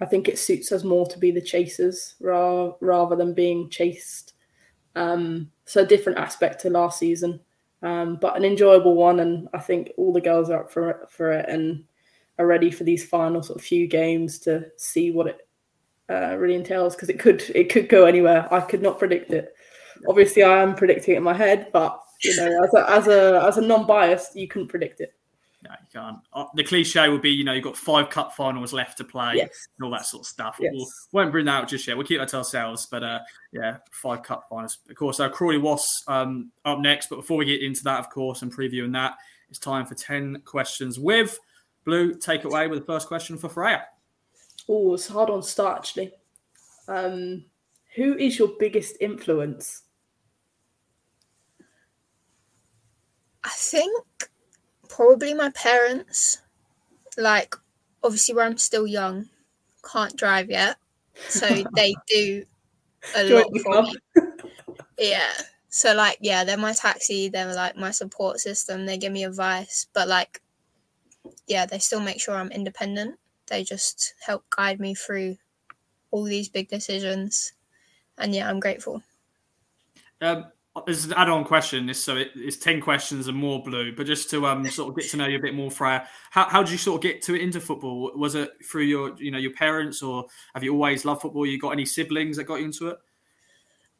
[0.00, 4.34] I think it suits us more to be the chasers ra- rather than being chased.
[4.94, 7.40] Um, so a different aspect to last season
[7.82, 9.20] um, but an enjoyable one.
[9.20, 11.84] And I think all the girls are up for it, for it and
[12.38, 15.48] are ready for these final sort of few games to see what it
[16.10, 18.52] uh, really entails because it could it could go anywhere.
[18.52, 19.54] I could not predict it.
[20.08, 23.44] Obviously, I am predicting it in my head, but you know, as a as a
[23.46, 25.15] as a non-biased, you couldn't predict it.
[25.66, 26.18] No, you can't.
[26.32, 29.32] Uh, the cliche will be, you know, you've got five cup finals left to play
[29.36, 29.66] Yes.
[29.76, 30.58] and all that sort of stuff.
[30.60, 30.72] Yes.
[30.74, 31.96] We'll, won't bring that out just yet.
[31.96, 32.86] We'll keep that to ourselves.
[32.86, 33.20] But uh,
[33.52, 34.78] yeah, five cup finals.
[34.88, 37.08] Of course, uh, Crawley was um, up next.
[37.08, 39.14] But before we get into that, of course, and previewing that,
[39.50, 41.38] it's time for 10 questions with
[41.84, 42.14] Blue.
[42.14, 43.84] Take it away with the first question for Freya.
[44.68, 46.12] Oh, it's hard on start actually.
[46.88, 47.44] Um,
[47.94, 49.82] who is your biggest influence?
[53.42, 54.25] I think
[54.88, 56.42] probably my parents.
[57.16, 57.54] Like,
[58.02, 59.28] obviously, where I'm still young,
[59.90, 60.76] can't drive yet,
[61.28, 62.44] so they do
[63.14, 63.96] a Join lot for me.
[64.98, 65.32] Yeah.
[65.68, 67.28] So like, yeah, they're my taxi.
[67.28, 68.86] They're like my support system.
[68.86, 70.40] They give me advice, but like,
[71.46, 73.18] yeah, they still make sure I'm independent.
[73.46, 75.36] They just help guide me through
[76.10, 77.52] all these big decisions,
[78.18, 79.02] and yeah, I'm grateful.
[80.20, 80.50] Um,
[80.84, 81.86] this is an add-on question.
[81.86, 83.94] This so it, it's ten questions and more blue.
[83.94, 86.48] But just to um sort of get to know you a bit more, Freya, how
[86.48, 88.12] how did you sort of get to it into football?
[88.14, 91.46] Was it through your you know your parents, or have you always loved football?
[91.46, 92.98] You got any siblings that got you into it?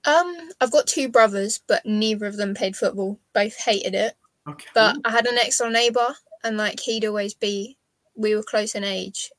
[0.05, 3.19] Um, I've got two brothers, but neither of them played football.
[3.33, 4.15] Both hated it.
[4.49, 4.67] Okay.
[4.75, 7.77] But I had an next door neighbour, and like he'd always be,
[8.15, 9.31] we were close in age,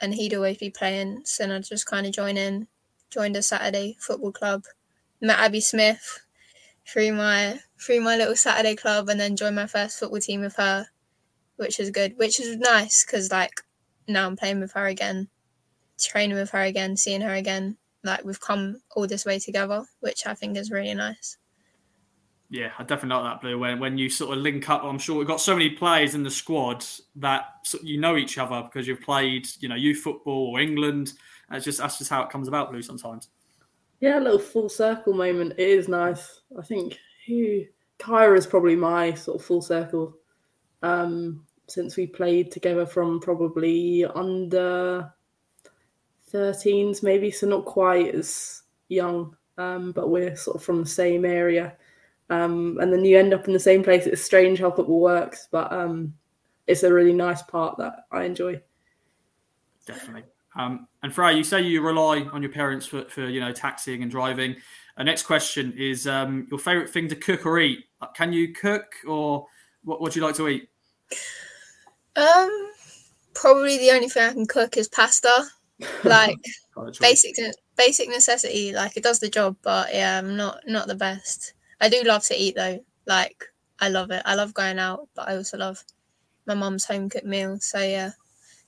[0.00, 1.22] and he'd always be playing.
[1.24, 2.66] So I'd just kind of join in,
[3.10, 4.64] joined a Saturday football club,
[5.20, 6.20] met Abby Smith
[6.86, 10.56] through my through my little Saturday club, and then joined my first football team with
[10.56, 10.86] her,
[11.56, 13.52] which is good, which is nice because like
[14.08, 15.28] now I'm playing with her again,
[15.98, 17.76] training with her again, seeing her again.
[18.02, 21.36] Like we've come all this way together, which I think is really nice.
[22.52, 23.58] Yeah, I definitely like that blue.
[23.58, 26.24] When when you sort of link up, I'm sure we've got so many players in
[26.24, 26.84] the squad
[27.16, 27.44] that
[27.82, 31.12] you know each other because you've played, you know, youth football or England.
[31.48, 32.82] That's just that's just how it comes about, blue.
[32.82, 33.28] Sometimes.
[34.00, 35.54] Yeah, a little full circle moment.
[35.58, 36.40] It is nice.
[36.58, 37.64] I think who
[37.98, 40.16] Kyra is probably my sort of full circle.
[40.82, 45.12] Um, since we played together from probably under
[46.32, 51.24] 13s, maybe, so not quite as young, um, but we're sort of from the same
[51.24, 51.76] area.
[52.30, 54.06] Um, and then you end up in the same place.
[54.06, 56.14] It's strange how football works, but um,
[56.66, 58.60] it's a really nice part that I enjoy.
[59.86, 60.24] Definitely.
[60.56, 64.02] Um, and Freya, you say you rely on your parents for, for you know taxiing
[64.02, 64.56] and driving.
[64.96, 67.84] Our next question is um, your favorite thing to cook or eat.
[68.00, 69.46] Uh, Can you cook or
[69.84, 70.68] what would you like to eat?
[72.16, 72.70] Um,
[73.34, 75.46] probably the only thing I can cook is pasta.
[76.04, 76.36] Like
[76.74, 76.98] Got a choice.
[76.98, 77.36] basic
[77.76, 78.72] basic necessity.
[78.72, 81.54] Like it does the job, but yeah, I'm not not the best.
[81.80, 82.84] I do love to eat though.
[83.06, 83.44] Like
[83.78, 84.22] I love it.
[84.26, 85.82] I love going out, but I also love
[86.46, 87.64] my mum's home cooked meals.
[87.64, 88.10] So yeah,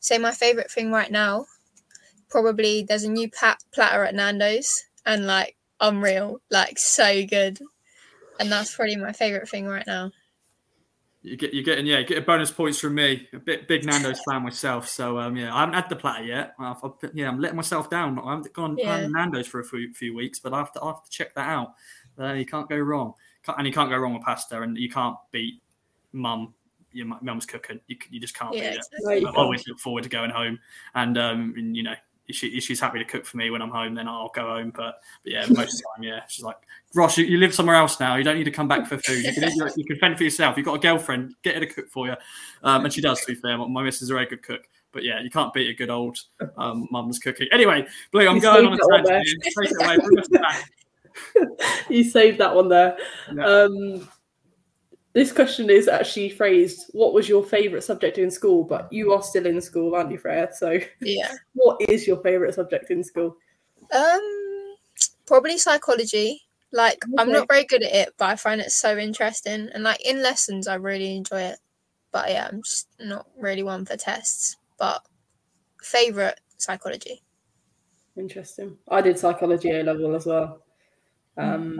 [0.00, 1.46] say my favorite thing right now.
[2.32, 7.60] Probably there's a new pat- platter at Nando's, and like unreal, like so good,
[8.40, 10.10] and that's probably my favorite thing right now.
[11.20, 13.28] You get you're getting yeah, you get a bonus points from me.
[13.34, 16.54] A bit big Nando's fan myself, so um yeah, I haven't had the platter yet.
[16.58, 18.18] I've, I've, yeah, I'm letting myself down.
[18.18, 19.06] I haven't gone Yeah.
[19.06, 21.48] Nando's for a few, few weeks, but I have to I have to check that
[21.48, 21.74] out.
[22.18, 23.12] Uh, you can't go wrong,
[23.44, 25.62] can't, and you can't go wrong with pasta, and you can't beat
[26.12, 26.54] mum.
[26.94, 27.80] Your mum's cooking.
[27.86, 29.20] You, you just can't Yeah, beat it.
[29.22, 30.58] You I always look forward to going home,
[30.94, 31.94] and um, and, you know,
[32.32, 34.42] if, she, if she's happy to cook for me when I'm home, then I'll go
[34.48, 34.72] home.
[34.74, 36.56] But, but yeah, most of the time, yeah, she's like,
[36.94, 38.16] Ross, you, you live somewhere else now.
[38.16, 39.24] You don't need to come back for food.
[39.24, 40.56] You can, your- you can fend for yourself.
[40.56, 42.14] You've got a girlfriend, get her to cook for you,
[42.62, 43.20] um, and she does.
[43.20, 44.62] To be fair, my, missus is a very good cook.
[44.92, 46.18] But yeah, you can't beat a good old
[46.56, 47.48] um, mum's cooking.
[47.52, 49.42] Anyway, Blue, I'm You going on a tangent.
[49.42, 49.96] Take it away.
[49.98, 50.70] Bring us back.
[51.88, 52.96] you saved that one there.
[53.34, 53.44] Yeah.
[53.44, 54.08] Um,
[55.14, 58.64] this question is actually phrased, what was your favourite subject in school?
[58.64, 60.48] But you are still in school, aren't you, Freya?
[60.52, 61.32] So Yeah.
[61.52, 63.36] what is your favourite subject in school?
[63.92, 64.76] Um,
[65.26, 66.42] probably psychology.
[66.72, 69.68] Like I'm not very good at it, but I find it so interesting.
[69.74, 71.58] And like in lessons, I really enjoy it.
[72.12, 74.56] But yeah, I'm just not really one for tests.
[74.78, 75.02] But
[75.82, 77.22] favorite psychology.
[78.16, 78.78] Interesting.
[78.88, 80.62] I did psychology A level as well.
[81.36, 81.78] Um,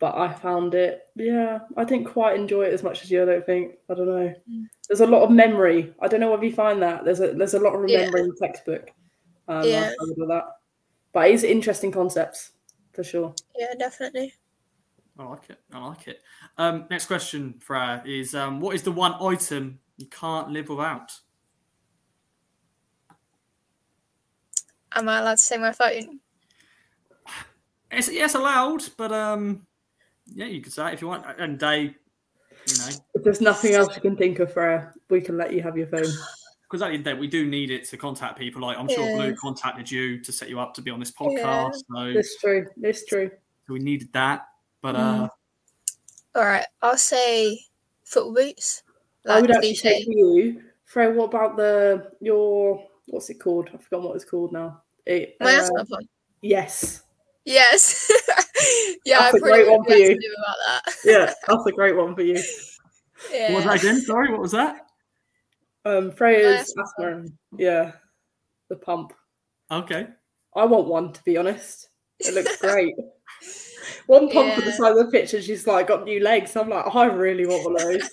[0.00, 3.26] but I found it, yeah, I didn't quite enjoy it as much as you, I
[3.26, 3.74] don't think.
[3.90, 4.34] I don't know.
[4.50, 4.64] Mm.
[4.88, 5.94] There's a lot of memory.
[6.00, 7.04] I don't know whether you find that.
[7.04, 7.98] There's a there's a lot of Yeah.
[7.98, 8.90] remembering the textbook.
[9.46, 9.92] Um, Yeah.
[10.00, 10.44] I that.
[11.12, 12.52] But it's interesting concepts
[12.94, 13.34] for sure.
[13.54, 14.32] Yeah, definitely.
[15.18, 15.58] I like it.
[15.70, 16.22] I like it.
[16.56, 21.12] Um, next question, Freya, is um, what is the one item you can't live without?
[24.92, 26.20] Am I allowed to say my phone?
[27.90, 29.66] It's, yes, allowed, but um,
[30.34, 31.24] yeah, you could say it if you want.
[31.38, 31.94] And day,
[32.66, 35.62] you know, If there's nothing else you can think of, Freya, we can let you
[35.62, 36.02] have your phone.
[36.62, 38.62] because at the end of the day, we do need it to contact people.
[38.62, 39.16] Like I'm sure Yeah.
[39.16, 42.66] Blue contacted you to set you up to be on this podcast, so, It's true.
[42.82, 43.30] It's true.
[43.66, 44.46] so we needed that.
[44.82, 45.24] But Mm.
[45.24, 45.28] uh,
[46.36, 47.58] All right, I'll say
[48.04, 48.82] football boots.
[49.28, 50.04] I would Like actually say cliche.
[50.04, 51.16] for you, Fred.
[51.16, 53.68] What about the your what's it called?
[53.74, 54.80] I forgot what it's called now.
[55.06, 56.08] It, My uh, asthma pump.
[56.40, 57.02] yes.
[57.44, 58.10] Yes.
[59.04, 60.12] yeah, That's I a great one for you.
[60.12, 60.94] about that.
[61.04, 62.40] Yeah, that's a great one for you.
[63.30, 63.52] Yeah.
[63.52, 64.00] what was that again?
[64.00, 64.86] Sorry, what was that?
[65.84, 67.24] Um, Freya's asthma asthma.
[67.58, 67.92] Yeah,
[68.70, 69.12] the pump.
[69.70, 70.06] Okay.
[70.56, 71.90] I want one to be honest.
[72.18, 72.94] It looks great.
[74.06, 74.76] One pump at the Yeah.
[74.76, 76.56] side of the pitch, and she's like got new legs.
[76.56, 78.10] I'm like, I really want one of those.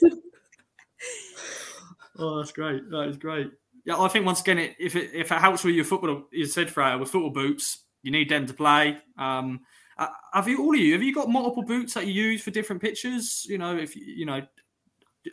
[2.20, 2.90] Oh, that's great.
[2.90, 3.50] That is great.
[3.86, 6.46] Yeah, I think once again, it, if it if it helps with your football, you
[6.48, 8.98] said Freya, with football boots, you need them to play.
[9.18, 9.60] Um,
[9.98, 10.94] uh, have you all of you?
[10.94, 13.46] Have you got multiple boots that you use for different pitches?
[13.50, 14.42] You know, if you you know,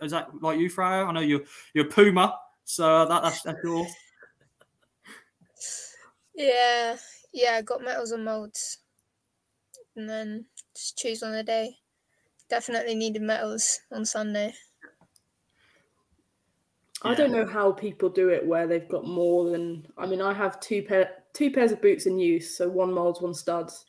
[0.02, 1.04] is that like you, Freya?
[1.04, 3.86] I know you're you're Puma, so that, that's that's your.
[6.34, 6.96] Yeah,
[7.32, 8.78] yeah, I got metals and molds.
[9.94, 11.76] And then just choose on the day.
[12.50, 14.52] Definitely needed metals on Sunday.
[17.02, 19.86] I don't know how people do it where they've got more than.
[19.96, 23.20] I mean, I have two pair two pairs of boots in use, so one molds,
[23.20, 23.84] one studs.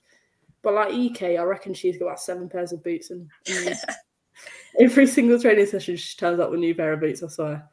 [0.62, 3.86] But like Ek, I reckon she's got about seven pairs of boots in, in use.
[4.80, 7.24] Every single training session, she turns up with a new pair of boots.
[7.24, 7.70] I swear.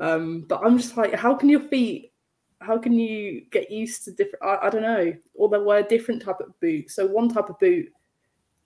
[0.00, 2.12] Um, but I'm just like, how can your feet?
[2.60, 4.44] How can you get used to different?
[4.44, 5.12] I, I don't know.
[5.34, 6.90] Or they wear different type of boot.
[6.90, 7.88] So one type of boot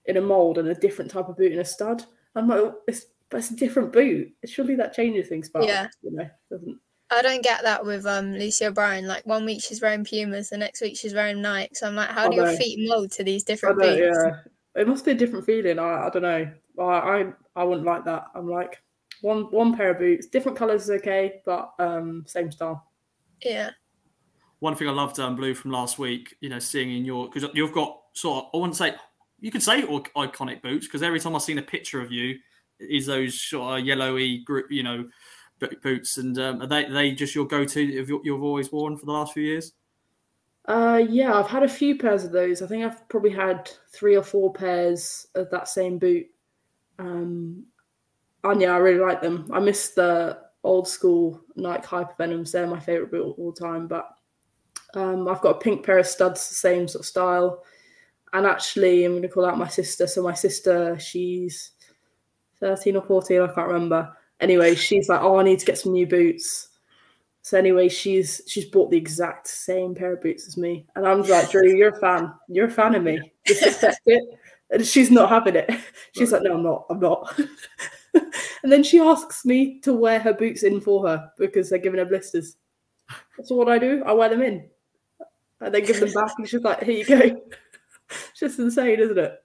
[0.05, 2.03] in a mold and a different type of boot in a stud.
[2.35, 4.31] I'm like, it's but it's a different boot.
[4.41, 5.49] It surely that changes things.
[5.49, 5.87] But Yeah.
[6.01, 6.79] you know, doesn't.
[7.09, 9.07] I don't get that with um Lucy O'Brien.
[9.07, 11.75] Like one week she's wearing Pumas, the next week she's wearing Nike.
[11.75, 13.99] So I'm like, how do your feet mold to these different boots?
[13.99, 14.31] yeah,
[14.75, 15.79] it must be a different feeling.
[15.79, 16.51] I, I don't know.
[16.79, 18.25] I, I I wouldn't like that.
[18.35, 18.81] I'm like
[19.21, 22.91] one one pair of boots, different colours is okay, but um same style.
[23.41, 23.71] Yeah.
[24.59, 27.49] One thing I loved um, Blue from last week, you know, seeing in your because
[27.53, 28.95] you've got sort of I wouldn't say
[29.39, 32.37] you could say or- iconic boots because every time I've seen a picture of you,
[32.79, 35.09] is those sort of yellowy group, you know, bo-
[35.81, 38.97] boots, and um, are they are they just your go to you've, you've always worn
[38.97, 39.73] for the last few years?
[40.67, 42.61] Uh yeah, I've had a few pairs of those.
[42.61, 46.27] I think I've probably had three or four pairs of that same boot.
[46.99, 47.63] Um
[48.43, 49.49] and yeah, I really like them.
[49.53, 52.51] I miss the old school Nike Hypervenoms.
[52.51, 53.87] They're my favourite boot all time.
[53.87, 54.09] But
[54.93, 57.63] um I've got a pink pair of studs, the same sort of style.
[58.33, 60.05] And actually I'm gonna call out my sister.
[60.05, 61.71] So my sister, she's
[62.59, 64.16] 13 or 14, I can't remember.
[64.39, 66.69] Anyway, she's like, Oh, I need to get some new boots.
[67.47, 71.21] So anyway, she's she's bought the exact same pair of boots as me, and I'm
[71.21, 72.33] like, Drew, you're a fan.
[72.49, 73.31] You're a fan of me.
[73.45, 74.21] Just accept it.
[74.69, 75.71] And she's not having it.
[76.11, 76.85] She's like, no, I'm not.
[76.89, 77.39] I'm not.
[78.13, 81.99] and then she asks me to wear her boots in for her because they're giving
[81.99, 82.57] her blisters.
[83.37, 84.03] That's what I do.
[84.05, 84.67] I wear them in,
[85.61, 87.19] and then give them back, and she's like, here you go.
[88.09, 89.39] it's just insane, isn't it?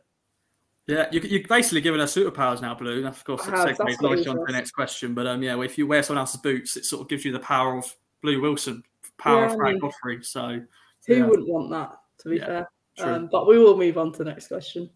[0.86, 2.98] Yeah, you, you're basically giving us superpowers now, Blue.
[2.98, 5.14] And of course, I it have, segues that's what nicely on to the next question.
[5.14, 7.38] But um, yeah, if you wear someone else's boots, it sort of gives you the
[7.38, 8.82] power of Blue Wilson,
[9.16, 10.24] power Yeah, of I Frank mean- Godfrey.
[10.24, 10.60] So
[11.06, 11.26] Who Yeah.
[11.26, 11.98] wouldn't want that?
[12.22, 12.64] To be Yeah,
[12.98, 13.14] fair.
[13.14, 14.90] Um, but we will move on to the next question.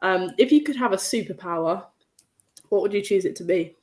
[0.00, 1.84] Um, if you could have a superpower,
[2.70, 3.76] what would you choose it to be?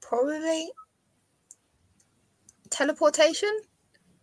[0.00, 0.70] Probably
[2.70, 3.56] teleportation.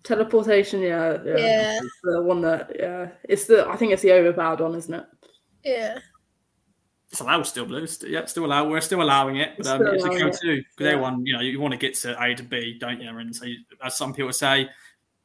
[0.03, 1.37] Teleportation, yeah, yeah.
[1.37, 1.79] Yeah.
[1.81, 3.67] It's the one that, yeah, it's the.
[3.69, 5.05] I think it's the overpowered one, isn't it?
[5.63, 5.99] Yeah.
[7.11, 7.85] it's allowed still, Blue.
[7.85, 8.69] St- yeah, still allowed.
[8.69, 10.33] We're still allowing it, but It's um, still it's a allowing go it.
[10.41, 10.87] to because Yeah.
[10.87, 13.09] everyone, you know, you want to get to A to B, don't you?
[13.09, 14.69] And so, you, as some people say,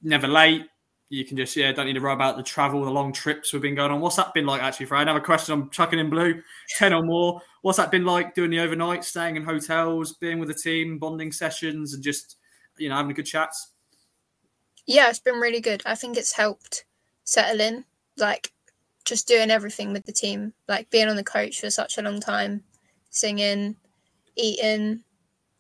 [0.02, 0.66] never late.
[1.08, 3.62] You can just yeah, don't need to worry about the travel, the long trips we've
[3.62, 4.00] been going on.
[4.00, 4.86] What's that been like actually?
[4.86, 6.42] For another question, I'm chucking in blue,
[6.76, 7.40] ten or more.
[7.62, 11.30] What's that been like doing the overnight, staying in hotels, being with the team, bonding
[11.30, 12.36] sessions, and just
[12.76, 13.68] you know having a good chats?
[14.86, 15.82] Yeah, it's been really good.
[15.84, 16.84] I think it's helped
[17.24, 17.84] settle in,
[18.16, 18.52] like
[19.04, 22.20] just doing everything with the team, like being on the coach for such a long
[22.20, 22.62] time,
[23.10, 23.76] singing,
[24.36, 25.02] eating,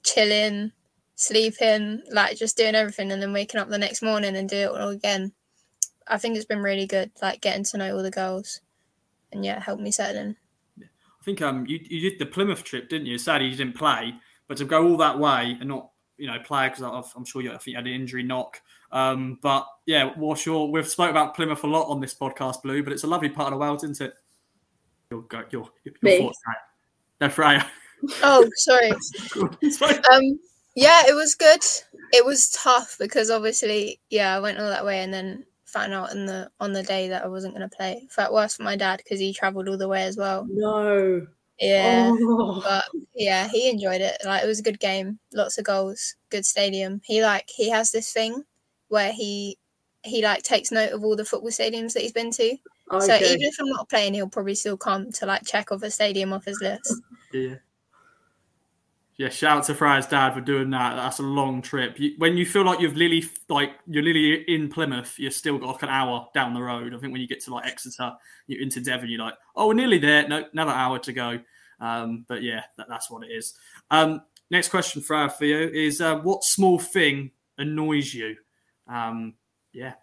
[0.04, 0.72] chilling,
[1.16, 4.70] sleeping, like just doing everything and then waking up the next morning and do it
[4.70, 5.32] all again.
[6.06, 8.60] I think it's been really good, like getting to know all the girls
[9.32, 10.36] and yeah, helped me settle in.
[10.80, 13.18] I think um you, you did the Plymouth trip, didn't you?
[13.18, 14.14] Sadly, you didn't play,
[14.46, 16.82] but to go all that way and not you know play because
[17.16, 18.60] I'm sure you I think you had an injury knock.
[18.92, 20.70] Um, but yeah, what's your?
[20.70, 23.48] We've spoke about Plymouth a lot on this podcast, Blue, but it's a lovely part
[23.48, 24.14] of the world, isn't it?
[25.10, 26.18] Your go, your, your Me.
[26.18, 26.38] thoughts,
[27.20, 27.66] No, Freya.
[28.22, 28.92] Oh, sorry.
[29.70, 29.98] Sorry.
[30.12, 30.38] um
[30.74, 31.62] yeah it was good
[32.12, 36.12] it was tough because obviously yeah i went all that way and then found out
[36.12, 38.76] in the on the day that i wasn't going to play felt worse for my
[38.76, 41.26] dad because he traveled all the way as well No.
[41.60, 42.10] Yeah.
[42.12, 42.60] Oh.
[42.62, 42.84] But
[43.14, 44.16] yeah, he enjoyed it.
[44.24, 47.00] Like it was a good game, lots of goals, good stadium.
[47.04, 48.44] He like he has this thing
[48.88, 49.58] where he
[50.04, 52.56] he like takes note of all the football stadiums that he's been to.
[52.90, 55.82] Oh, so even if I'm not playing, he'll probably still come to like check off
[55.82, 56.94] a stadium off his list.
[57.32, 57.56] Yeah.
[59.18, 60.94] Yeah, shout out to Freya's dad for doing that.
[60.96, 61.98] That's a long trip.
[61.98, 65.68] You, when you feel like you've literally, like, you're literally in Plymouth, you're still got
[65.68, 66.92] like an hour down the road.
[66.94, 68.12] I think when you get to like Exeter,
[68.46, 70.28] you're into Devon, you're like, oh, we're nearly there.
[70.28, 71.40] No, another hour to go.
[71.80, 73.54] Um, but yeah, that, that's what it is.
[73.90, 78.36] Um, next question, Freya, for you is uh, what small thing annoys you?
[78.86, 79.32] Um,
[79.72, 79.94] yeah.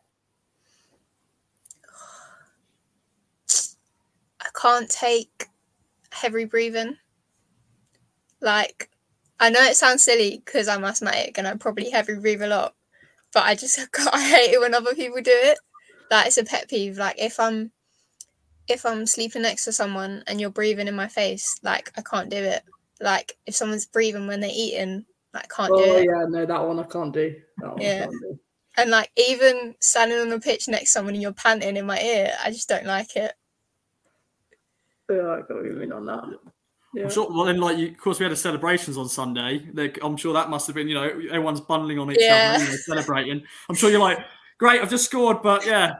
[4.41, 5.49] I can't take
[6.11, 6.97] heavy breathing.
[8.41, 8.89] Like,
[9.43, 12.75] I know it sounds silly because I'm asthmatic and I probably heavy breathe a lot,
[13.33, 13.77] but I just
[14.13, 15.57] I hate it when other people do it.
[16.09, 16.97] Like, it's a pet peeve.
[16.97, 17.73] Like, if I'm
[18.69, 22.29] if I'm sleeping next to someone and you're breathing in my face, like I can't
[22.29, 22.63] do it.
[23.01, 26.65] Like, if someone's breathing when they're eating, like I can't do Oh yeah, no, that
[26.65, 27.35] one I can't do.
[27.57, 27.99] That one Yeah.
[28.05, 28.39] Can't do.
[28.77, 31.99] And like even standing on the pitch next to someone and you're panting in my
[31.99, 33.33] ear, I just don't like it.
[35.11, 36.52] Yeah, I got you mean on that.
[36.95, 37.03] Yeah.
[37.05, 37.27] I'm sure.
[37.29, 39.67] Well, then, like, you, of course, we had the celebrations on Sunday.
[39.73, 42.53] They, I'm sure that must have been, you know, everyone's bundling on each Yeah.
[42.55, 43.43] other, you know, celebrating.
[43.69, 44.19] I'm sure you're like,
[44.59, 45.95] great, I've just scored, but yeah,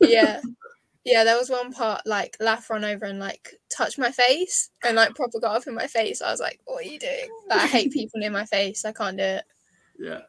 [0.00, 0.40] yeah
[1.04, 4.94] yeah there was one part like laugh run over and like touch my face and
[4.94, 7.60] like proper got up in my face i was like what are you doing like,
[7.62, 9.44] i hate people near my face i can't do it
[9.98, 10.20] yeah.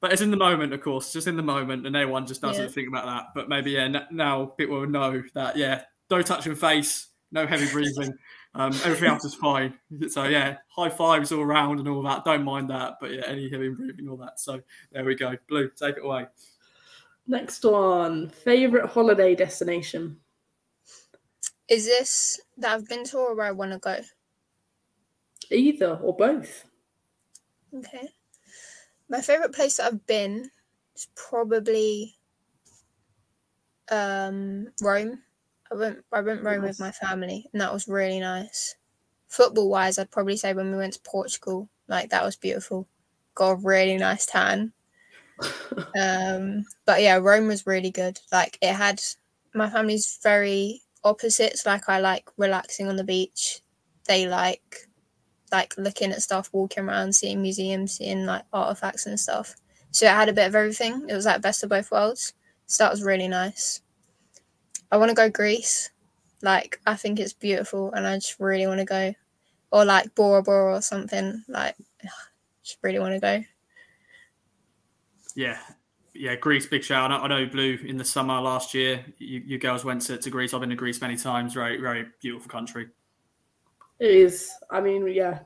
[0.00, 2.62] But it's in the moment, of course, just in the moment, and everyone just doesn't
[2.64, 2.70] Yeah.
[2.70, 3.26] think about that.
[3.34, 7.68] But maybe, yeah, n- now people will know that, yeah, no touching face, no heavy
[7.72, 8.14] breathing,
[8.54, 9.74] um, everything else is fine.
[10.08, 12.24] So, yeah, high fives all around and all that.
[12.24, 12.94] Don't mind that.
[13.00, 14.40] But, yeah, any heavy breathing, all that.
[14.40, 14.60] So,
[14.92, 15.36] there we go.
[15.48, 16.26] Blue, take it away.
[17.26, 20.18] Next one, favorite holiday destination.
[21.68, 24.00] is this that i've been to or where i want to go
[25.50, 26.64] Either or both.
[27.76, 28.08] okay
[29.10, 30.50] my favorite place that i've been
[30.96, 32.16] is probably
[33.90, 35.20] um rome
[35.70, 38.76] i went i went rome with my family and that was really nice.
[39.28, 42.86] Football wise i'd probably say when we went to portugal like that was beautiful.
[43.34, 44.72] Got a really nice tan.
[45.98, 48.18] Um but yeah rome was really good.
[48.32, 49.00] Like it had
[49.54, 51.64] my family's very opposites.
[51.64, 53.60] Like i like relaxing on the beach.
[54.06, 54.88] They like
[55.52, 59.54] like looking at stuff walking around seeing museums seeing like artifacts and stuff.
[59.92, 61.06] So it had a bit of everything.
[61.08, 62.34] It was like best of both worlds.
[62.66, 63.80] So that was really nice
[64.90, 65.90] i want to go greece
[66.42, 69.14] like i think it's beautiful and i just really want to go
[69.70, 71.74] or like bora bora or something like
[72.62, 73.42] just really want to go
[75.34, 75.58] Yeah,
[76.18, 77.22] yeah, Greece, big shout out.
[77.22, 79.04] I know Blue in the summer last year.
[79.18, 80.52] You, you girls went to, to Greece.
[80.52, 81.54] I've been to Greece many times.
[81.54, 82.88] Very, very beautiful country.
[84.00, 84.50] It is.
[84.68, 85.40] I mean, yeah.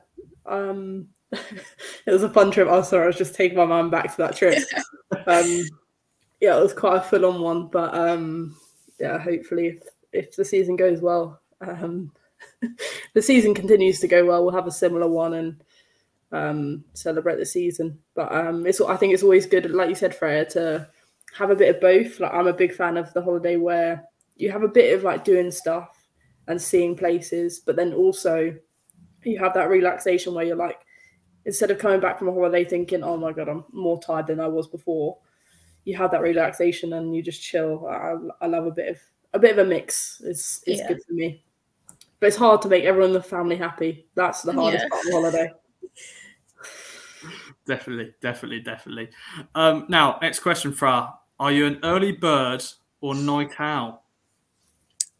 [0.47, 2.67] Um, it was a fun trip.
[2.71, 4.63] Oh, sorry, I was just taking my mum back to that trip.
[5.27, 5.61] um,
[6.41, 8.57] yeah, it was quite a full-on one, but um,
[8.99, 12.11] yeah, hopefully, if if the season goes well, um,
[13.13, 15.63] the season continues to go well, we'll have a similar one and
[16.31, 17.99] um, celebrate the season.
[18.15, 20.87] But um, it's I think it's always good, like you said, Freya, to
[21.37, 22.19] have a bit of both.
[22.19, 24.03] Like I'm a big fan of the holiday where
[24.35, 26.07] you have a bit of like doing stuff
[26.47, 28.55] and seeing places, but then also
[29.23, 30.79] you have that relaxation where you're like,
[31.45, 34.39] instead of coming back from a holiday thinking, oh my god, I'm more tired than
[34.39, 35.17] I was before,
[35.85, 37.87] you have that relaxation and you just chill.
[37.87, 38.97] I, I love a bit of
[39.33, 40.21] a bit of a mix.
[40.23, 40.87] It's it's Yeah.
[40.89, 41.43] good for me,
[42.19, 44.07] but it's hard to make everyone in the family happy.
[44.15, 44.89] That's the hardest Yeah.
[44.89, 45.51] part of the holiday.
[47.65, 49.09] Definitely, definitely, definitely.
[49.55, 51.13] Um, now, next question, Fra.
[51.39, 52.63] Are you an early bird
[53.01, 54.01] or night owl?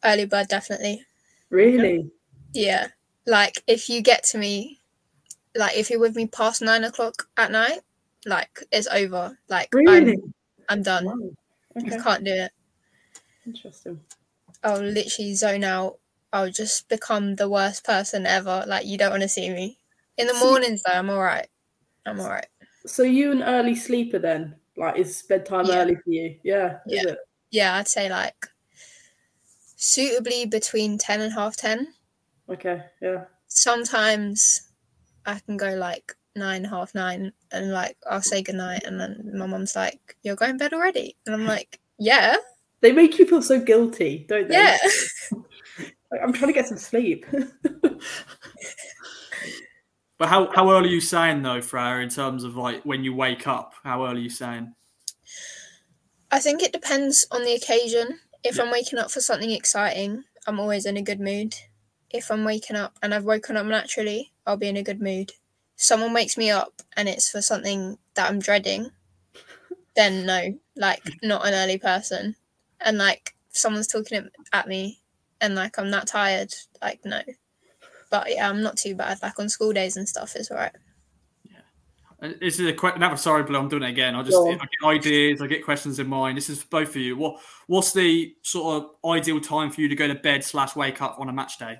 [0.06, 1.02] early bird definitely
[1.50, 2.12] Really,
[2.54, 2.88] Yeah.
[3.26, 4.82] Like if you get to me,
[5.56, 7.80] like if you're with me past nine o'clock at night,
[8.26, 9.38] like it's over.
[9.48, 10.12] Like really.
[10.12, 10.34] I'm
[10.70, 11.06] I'm done.
[11.06, 11.30] Wow.
[11.78, 12.52] Okay, I can't do it.
[13.46, 14.02] interesting.
[14.64, 16.00] I'll literally zone out.
[16.32, 18.64] I'll just become the worst person ever.
[18.68, 19.78] Like you don't want to see me.
[20.18, 21.50] In the mornings though, I'm alright.
[22.06, 22.48] I'm alright.
[22.86, 24.56] So you an early sleeper then?
[24.78, 25.82] Like is bedtime Yeah.
[25.82, 26.40] early for you?
[26.44, 27.12] Yeah, is Yeah.
[27.12, 27.20] it?
[27.52, 28.48] Yeah, I'd say like
[29.76, 31.94] suitably between ten and half ten.
[32.50, 33.26] Okay, yeah.
[33.48, 34.72] Sometimes
[35.26, 39.46] I can go like nine, half nine, and like I'll say goodnight, and then my
[39.46, 42.36] mum's like, "You're going to bed already," and I'm like, "Yeah,
[42.82, 44.56] They make you feel so guilty, don't they?
[44.56, 44.78] yeah."
[46.12, 47.26] Like, I'm trying to get some sleep.
[50.20, 53.14] But how, how early are you saying though, Freya, in terms of like when you
[53.16, 53.74] wake up?
[53.84, 54.74] How early are you saying?
[56.32, 58.20] I think it depends on the occasion.
[58.44, 58.64] If Yeah.
[58.64, 61.56] I'm waking up for something exciting, I'm always in a good mood.
[62.12, 65.32] if I'm waking up and I've woken up naturally, I'll be in a good mood.
[65.78, 68.92] If someone wakes me up and it's for something that I'm dreading,
[69.96, 72.36] then no, like not an early person.
[72.82, 75.00] And like someone's talking at me
[75.42, 77.22] and like I'm that tired, like no.
[78.10, 79.20] But yeah, I'm not too bad.
[79.22, 80.72] Like on school days and stuff, it's alright.
[81.44, 82.32] Yeah.
[82.40, 83.02] This is a question.
[83.02, 83.58] Never sorry, Blue.
[83.58, 84.16] I'm doing it again.
[84.16, 85.42] I just I get ideas.
[85.42, 86.38] I get questions in mind.
[86.38, 87.18] This is for both of you.
[87.18, 91.02] What What's the sort of ideal time for you to go to bed slash wake
[91.02, 91.80] up on a match day?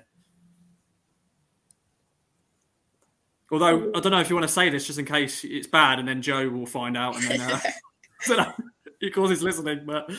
[3.54, 5.98] Although I don't know if you want to say this just in case it's bad,
[5.98, 9.84] and then Joe will find out, and then uh, I don't know, of he's listening.
[9.86, 10.10] But,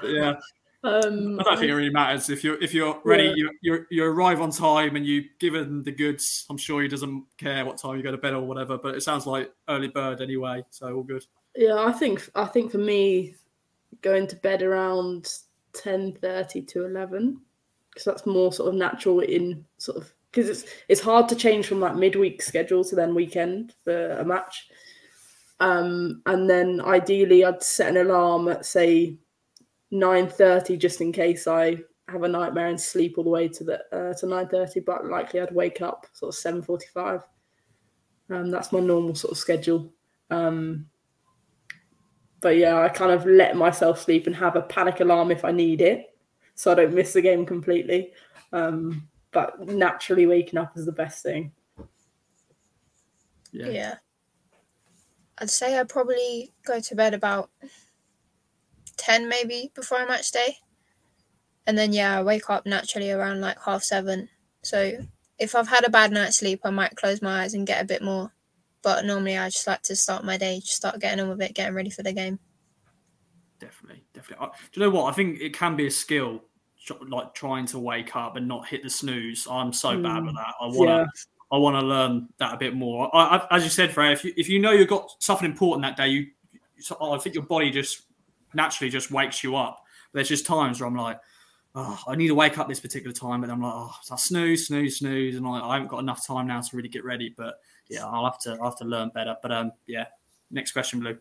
[0.00, 0.34] but yeah,
[0.86, 3.24] Um, I don't think it really matters if you're if you're ready.
[3.24, 3.34] Yeah.
[3.34, 6.46] You you you arrive on time and you give him the goods.
[6.48, 8.78] I'm sure he doesn't care what time you go to bed or whatever.
[8.78, 11.26] But it sounds like early bird anyway, so all good.
[11.56, 13.34] Yeah, I think I think for me,
[14.02, 15.32] going to bed around
[15.72, 17.40] ten thirty to eleven,
[17.90, 21.66] because that's more sort of natural in sort of because it's it's hard to change
[21.66, 24.68] from like midweek schedule to then weekend for a match.
[25.60, 29.16] Um, and then ideally, I'd set an alarm at say
[29.90, 31.78] nine thirty just in case I
[32.08, 34.80] have a nightmare and sleep all the way to the uh, to nine thirty.
[34.80, 37.22] But likely, I'd wake up sort of seven forty five.
[38.28, 39.90] Um, that's my normal sort of schedule.
[40.30, 40.86] Um,
[42.42, 45.52] but yeah, I kind of let myself sleep and have a panic alarm if I
[45.52, 46.14] need it,
[46.54, 48.12] so I don't miss the game completely.
[48.52, 51.52] Um, but naturally, waking up is the best thing.
[53.52, 53.68] Yeah.
[53.68, 53.94] Yeah.
[55.38, 57.50] I'd say I'd probably go to bed about
[58.96, 60.56] 10 maybe before a match day.
[61.66, 64.28] And then, yeah, I wake up naturally around like half seven.
[64.62, 64.92] So
[65.38, 67.86] if I've had a bad night's sleep, I might close my eyes and get a
[67.86, 68.32] bit more.
[68.82, 71.54] But normally I just like to start my day, just start getting on with it,
[71.54, 72.38] getting ready for the game.
[73.58, 74.46] Definitely, definitely.
[74.46, 75.10] Uh, do you know what?
[75.10, 76.45] I think it can be a skill, tr-
[77.08, 79.46] like trying to wake up and not hit the snooze.
[79.50, 80.54] I'm so bad Mm, with that.
[80.60, 81.06] I want to, yeah.
[81.52, 83.14] I want to learn that a bit more.
[83.14, 85.82] I, I, as you said, Freya, if you, if you know you've got something important
[85.84, 86.26] that day, you,
[86.78, 88.02] so I think your body just
[88.54, 89.84] naturally just wakes you up.
[90.12, 91.18] But There's just times where I'm like,
[91.74, 94.16] oh, I need to wake up this particular time, but I'm like, oh, so I
[94.16, 97.34] snooze, snooze, snooze, and I, I haven't got enough time now to really get ready.
[97.36, 97.56] But
[97.88, 99.36] yeah, I'll have to, I'll have to learn better.
[99.42, 100.06] But um, yeah.
[100.48, 101.18] Next question, Blue.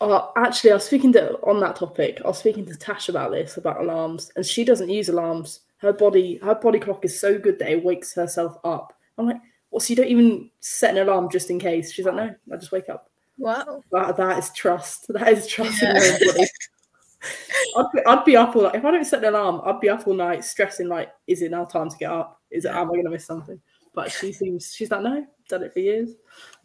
[0.00, 2.20] Uh, actually, I was speaking to on that topic.
[2.24, 5.60] I was speaking to Tash about this about alarms, and she doesn't use alarms.
[5.78, 8.92] Her body, her body clock is so good that it wakes herself up.
[9.18, 9.40] I'm like,
[9.70, 11.92] well, so you don't even set an alarm just in case?
[11.92, 13.10] She's like, no, I just wake up.
[13.38, 13.82] Wow.
[13.92, 15.06] That, that is trust.
[15.12, 16.02] That is trust in Yeah.
[16.02, 16.48] your own body.
[17.76, 18.74] I'd be, I'd be up all night.
[18.76, 21.50] If I don't set an alarm, I'd be up all night stressing like, is it
[21.50, 22.40] now time to get up?
[22.50, 23.60] Is it am I going to miss something?
[23.94, 26.10] But she seems she's like, no, done it for years.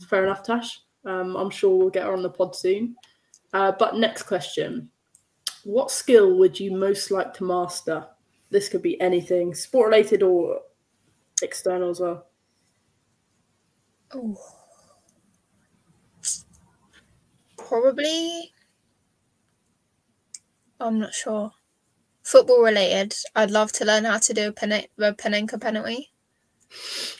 [0.07, 0.79] Fair enough, Tash.
[1.05, 2.95] Um, I'm sure we'll get her on the pod soon.
[3.53, 4.89] Uh, but next question:
[5.63, 8.07] What skill would you most like to master?
[8.51, 10.61] This could be anything, sport related or
[11.41, 12.25] external as well.
[14.15, 14.35] Ooh.
[17.57, 18.51] Probably.
[20.79, 21.51] I'm not sure.
[22.23, 23.13] Football related.
[23.35, 26.11] I'd love to learn how to do a, pen- a Panenka penalty.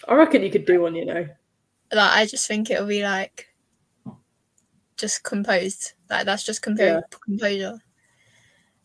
[0.08, 0.96] I reckon you could do one.
[0.96, 1.28] You know,
[1.92, 3.49] Like I just think it'll be like
[5.00, 5.94] just composed.
[6.10, 7.02] Like that's just compo- Yeah.
[7.24, 7.80] composure.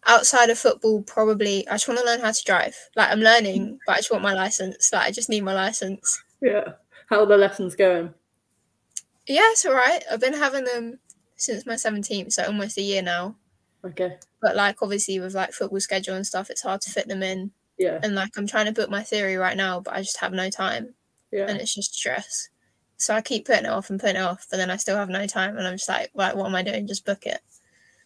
[0.07, 2.77] Outside of football, probably I just want to learn how to drive.
[2.95, 4.93] Like I'm learning, but I just want my license.
[4.93, 6.23] Like I just need my license.
[6.41, 6.73] yeah.
[7.09, 8.13] How are the lessons going?
[9.27, 10.05] Yeah, it's alright.
[10.11, 10.99] I've been having them
[11.37, 13.37] since my 17th, so almost a year now.
[13.85, 14.17] Okay.
[14.43, 17.51] But like obviously with like football schedule and stuff, it's hard to fit them in.
[17.79, 17.99] Yeah.
[18.03, 20.49] And like I'm trying to book my theory right now, but I just have no
[20.51, 20.95] time,
[21.33, 21.47] Yeah.
[21.49, 22.49] and it's just stress.
[22.97, 25.09] So I keep putting it off and putting it off, but then I still have
[25.09, 26.87] no time, and I'm just like, like, what am I doing?
[26.87, 27.41] Just book it.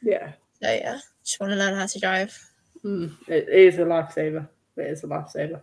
[0.03, 0.33] Yeah.
[0.63, 2.37] So yeah, just want to learn how to drive.
[2.85, 4.49] Mm, it is a lifesaver.
[4.77, 5.61] It is a lifesaver.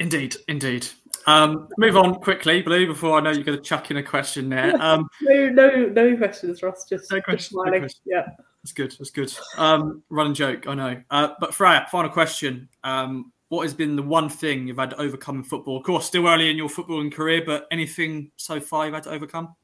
[0.00, 0.88] Indeed, indeed.
[1.26, 4.48] Um, move on quickly, Blue, before I know you're going to chuck in a question
[4.48, 4.74] there.
[4.80, 6.86] Um, No, no, no questions, Ross.
[6.88, 7.80] Just, No just questions, no smiling.
[7.82, 8.02] questions.
[8.04, 8.26] Yeah.
[8.64, 9.32] that's good, that's good.
[9.58, 11.00] Um, running joke, I know.
[11.10, 12.68] Uh, but Freya, final question.
[12.82, 15.76] Um, what has been the one thing you've had to overcome in football?
[15.76, 19.10] Of course, still early in your footballing career, but anything so far you've had to
[19.10, 19.54] overcome?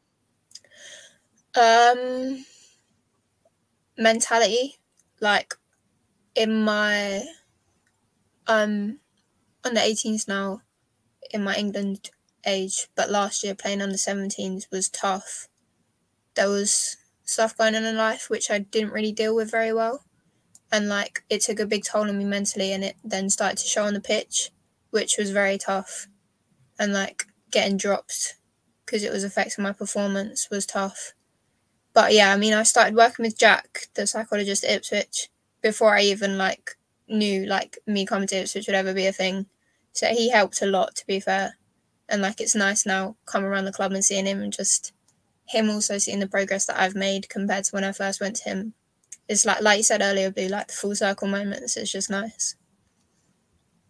[1.58, 2.44] Um,
[3.96, 4.76] mentality,
[5.22, 5.54] like
[6.34, 7.22] in my
[8.46, 8.98] um
[9.64, 10.60] under 18s now,
[11.30, 12.10] in my England
[12.44, 15.48] age, but last year playing under 17s was tough.
[16.34, 20.04] There was stuff going on in life which I didn't really deal with very well,
[20.72, 23.66] and like it took a big toll on me mentally, and it then started to
[23.66, 24.50] show on the pitch,
[24.90, 26.08] which was very tough,
[26.78, 28.36] and like getting dropped
[28.84, 31.14] because it was affecting my performance was tough
[31.98, 35.30] but yeah, I mean, I started working with Jack, the psychologist at Ipswich,
[35.62, 36.76] before I even like
[37.08, 39.46] knew like me coming to Ipswich would ever be a thing.
[39.92, 41.56] So he helped a lot, to be fair.
[42.08, 44.92] And like it's nice now coming around the club and seeing him and just
[45.48, 48.44] him also seeing the progress that I've made compared to when I first went to
[48.48, 48.74] him.
[49.28, 51.76] It's like like you said earlier, be like the full circle moments.
[51.76, 52.54] It's just nice.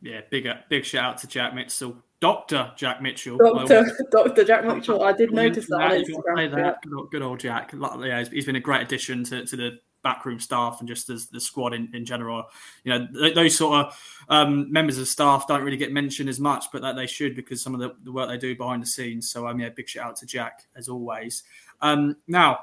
[0.01, 5.03] Yeah, big big shout out to Jack Mitchell, Doctor Jack Mitchell, Doctor Doctor Jack Mitchell.
[5.03, 6.55] I did notice that, on Instagram.
[6.55, 6.82] That.
[6.82, 7.72] Good, old, good, old, Jack.
[7.72, 11.41] Yeah, he's been a great addition to, to the backroom staff and just as the
[11.41, 12.45] squad in, in general.
[12.84, 16.66] You know, those sort of um, members of staff don't really get mentioned as much,
[16.72, 19.30] but that they should because some of the, the work they do behind the scenes.
[19.30, 21.43] So, um, yeah, big shout out to Jack as always.
[21.80, 22.61] Um, now,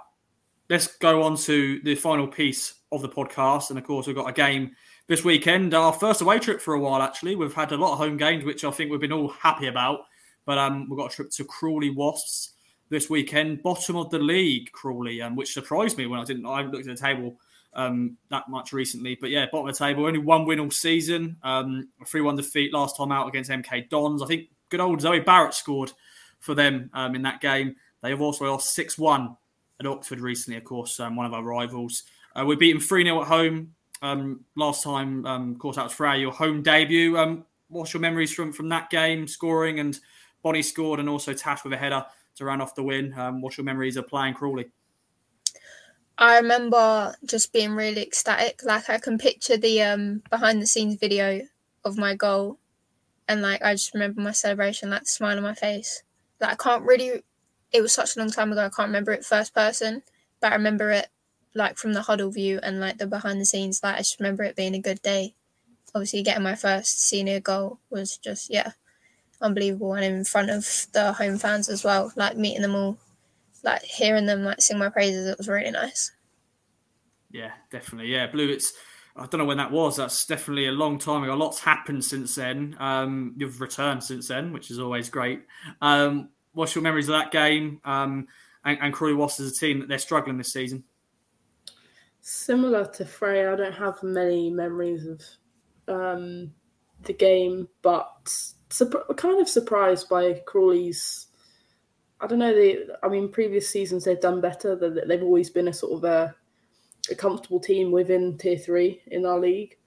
[0.70, 3.70] let's go on to the final piece of the podcast.
[3.70, 4.72] And of course, we've got a game
[5.07, 7.36] this weekend, our first away trip for a while, actually.
[7.36, 10.01] We've had a lot of home games, which I think we've been all happy about.
[10.45, 12.53] But um, we've got a trip to Crawley Wasps
[12.89, 16.45] this weekend, bottom of the league, Crawley, um, which surprised me when I didn't.
[16.45, 17.36] I haven't looked at the table
[17.74, 21.36] um, that much recently, but yeah, bottom of the table, only one win all season,
[21.43, 24.22] um, three-one defeat last time out against MK Dons.
[24.22, 25.91] I think good old Zoe Barrett scored
[26.39, 27.76] for them um, in that game.
[28.01, 29.36] They have also lost six-one
[29.80, 32.04] at Oxford recently, of course, um, one of our rivals.
[32.36, 35.26] Uh, we beat them three 0 at home um, last time.
[35.26, 37.18] Um, of course, that was for your home debut.
[37.18, 40.00] Um, what's your memories from from that game, scoring and
[40.44, 42.06] Bonnie scored, and also Tash with a header
[42.36, 43.14] to round off the win.
[43.18, 44.68] Um, what's your memories of playing Crawley?
[46.18, 48.62] I remember just being really ecstatic.
[48.64, 51.42] Like I can picture the um, behind the scenes video
[51.84, 52.60] of my goal,
[53.28, 56.04] and like I just remember my celebration, like the smile on my face.
[56.40, 57.24] Like I can't really.
[57.76, 58.62] It was such a long time ago.
[58.62, 60.02] I can't remember it first person,
[60.40, 61.10] but I remember it
[61.54, 63.82] like from the huddle view and like the behind the scenes.
[63.84, 65.34] Like I just remember it being a good day.
[65.94, 68.72] Obviously, getting my first senior goal was just yeah
[69.42, 72.98] unbelievable and in front of the home fans as well like meeting them all
[73.64, 76.14] like hearing them like sing my praises it was really nice
[77.32, 78.72] yeah definitely yeah blue it's
[79.18, 79.96] I don't know when that was.
[79.96, 81.36] That's definitely a long time ago.
[81.36, 82.76] Lot's happened since then.
[82.80, 85.44] Um, you've returned since then, which is always great.
[85.82, 87.80] Um, what's your memories of that game?
[87.86, 88.28] Um,
[88.64, 90.84] and, and Crawley Wasps as a team that they're struggling this season.
[92.22, 95.22] Similar to Freya, I don't have many memories of
[95.88, 96.51] um,
[97.03, 98.28] the game, but
[99.16, 101.28] kind of surprised by Crawley's.
[102.20, 102.56] I don't know.
[102.56, 104.76] They, I mean, previous seasons they've done better.
[104.76, 106.36] They've always been a sort of a,
[107.12, 109.78] a comfortable team within Tier Three in our league,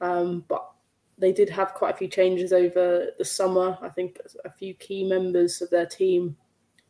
[0.00, 0.73] um, but
[1.18, 3.78] they did have quite a few changes over the summer.
[3.80, 6.36] I think a few key members of their team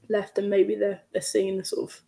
[0.09, 2.01] left, and maybe they're they're seeing the sort of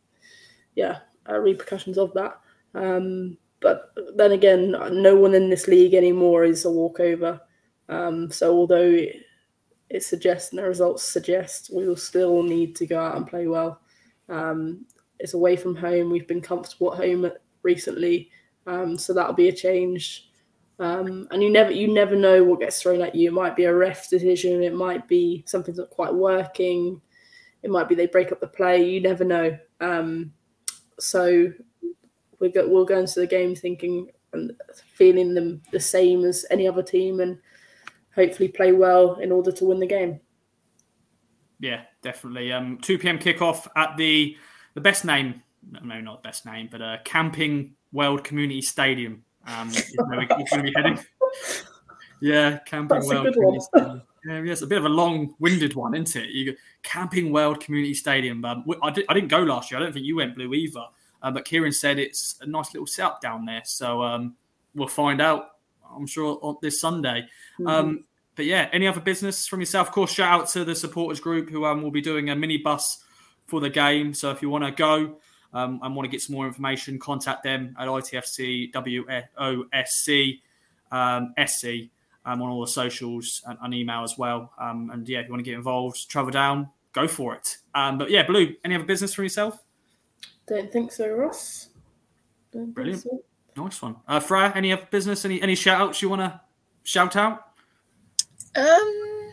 [0.74, 0.98] yeah
[1.28, 2.40] uh, repercussions of that.
[2.74, 7.40] Um, but then again, no one in this league anymore is a walkover.
[7.88, 8.98] Um, so although
[9.88, 13.46] it suggests and the results suggest we will still need to go out and play
[13.46, 13.80] well.
[14.28, 14.84] Um,
[15.18, 16.10] it's away from home.
[16.10, 17.30] We've been comfortable at home
[17.62, 18.30] recently,
[18.66, 20.28] um, so that'll be a change.
[20.78, 23.28] Um, and you never you never know what gets thrown at you.
[23.28, 24.62] It might be a ref decision.
[24.62, 27.00] It might be something's not quite working.
[27.62, 28.84] It might be they break up the play.
[28.84, 29.58] You never know.
[29.80, 30.32] Um,
[30.98, 31.52] so
[32.38, 34.52] we go, we'll go into the game thinking and
[34.84, 37.38] feeling them the same as any other team and
[38.14, 40.20] hopefully play well in order to win the game.
[41.58, 42.52] Yeah, definitely.
[42.52, 43.18] Um, 2 p.m.
[43.18, 44.36] kickoff at the
[44.74, 45.42] the best name,
[45.82, 49.24] no, not best name, but uh, Camping World Community Stadium.
[49.46, 50.98] Um, going to be heading.
[52.20, 54.02] Yeah, Camping That's World Community Stadium.
[54.24, 56.30] Yeah, yes, a bit of a long-winded one, isn't it?
[56.30, 58.44] You go, Camping World Community Stadium.
[58.44, 59.78] Um, I, did, I didn't go last year.
[59.78, 60.84] I don't think you went blue either.
[61.22, 63.62] Uh, but Kieran said it's a nice little setup down there.
[63.64, 64.34] So um,
[64.74, 65.50] we'll find out
[65.94, 67.22] I'm sure on this Sunday.
[67.60, 67.66] Mm-hmm.
[67.66, 69.88] Um, but yeah, any other business from yourself?
[69.88, 72.58] Of course, shout out to the supporters group who um, will be doing a mini
[72.58, 73.02] bus
[73.46, 74.12] for the game.
[74.12, 75.16] So if you want to go
[75.56, 80.40] um, and want to get some more information, contact them at ITFC WOSC
[80.92, 81.66] um, SC
[82.26, 84.52] um, on all the socials and, and email as well.
[84.58, 87.56] Um, and yeah, if you want to get involved, travel down, go for it.
[87.74, 89.64] Um, but yeah, Blue, any other business for yourself?
[90.46, 91.70] Don't think so, Ross.
[92.52, 93.02] Don't Brilliant.
[93.02, 93.22] So.
[93.56, 93.96] Nice one.
[94.06, 95.24] Uh, Freya, any other business?
[95.24, 96.38] Any any shout outs you want to
[96.84, 97.52] shout out?
[98.54, 99.32] Um,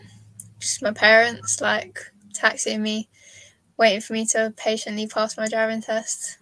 [0.58, 2.00] just my parents, like
[2.32, 3.10] texting me,
[3.76, 6.38] waiting for me to patiently pass my driving test.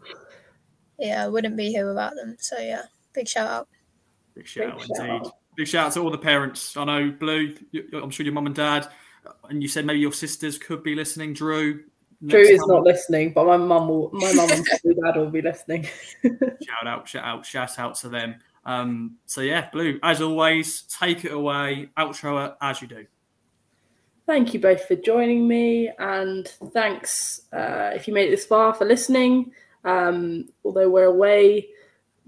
[0.99, 2.37] Yeah, I wouldn't be here without them.
[2.39, 3.68] So yeah, big shout out.
[4.35, 5.26] Big shout big out shout indeed.
[5.26, 5.33] Out.
[5.57, 6.76] Big shout out to all the parents.
[6.76, 7.57] I know Blue.
[7.93, 8.89] I'm sure your mum and dad,
[9.49, 11.35] and you said maybe your sisters could be listening.
[11.35, 11.85] Drew,
[12.26, 12.68] Drew is time.
[12.68, 14.64] not listening, but my mum will, my mum and
[15.05, 15.87] dad will be listening.
[16.22, 18.37] shout out, shout out, shout out to them.
[18.64, 23.07] Um, so yeah, Blue, as always, take it away, outro it as you do.
[24.27, 28.73] Thank you both for joining me, and thanks uh, if you made it this far
[28.73, 29.53] for listening.
[29.85, 31.68] Um, although we're away,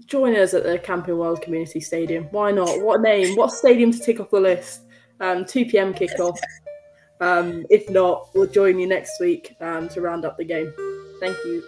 [0.05, 2.25] join us at the Camping World Community Stadium.
[2.31, 2.81] Why not?
[2.81, 3.35] What name?
[3.35, 4.81] What stadium to tick off the list?
[5.21, 5.93] Um, 2 p.m.
[5.93, 6.37] kickoff.
[7.21, 10.73] Um, if not, we'll join you next week um, to round up the game.
[11.21, 11.63] Thank you.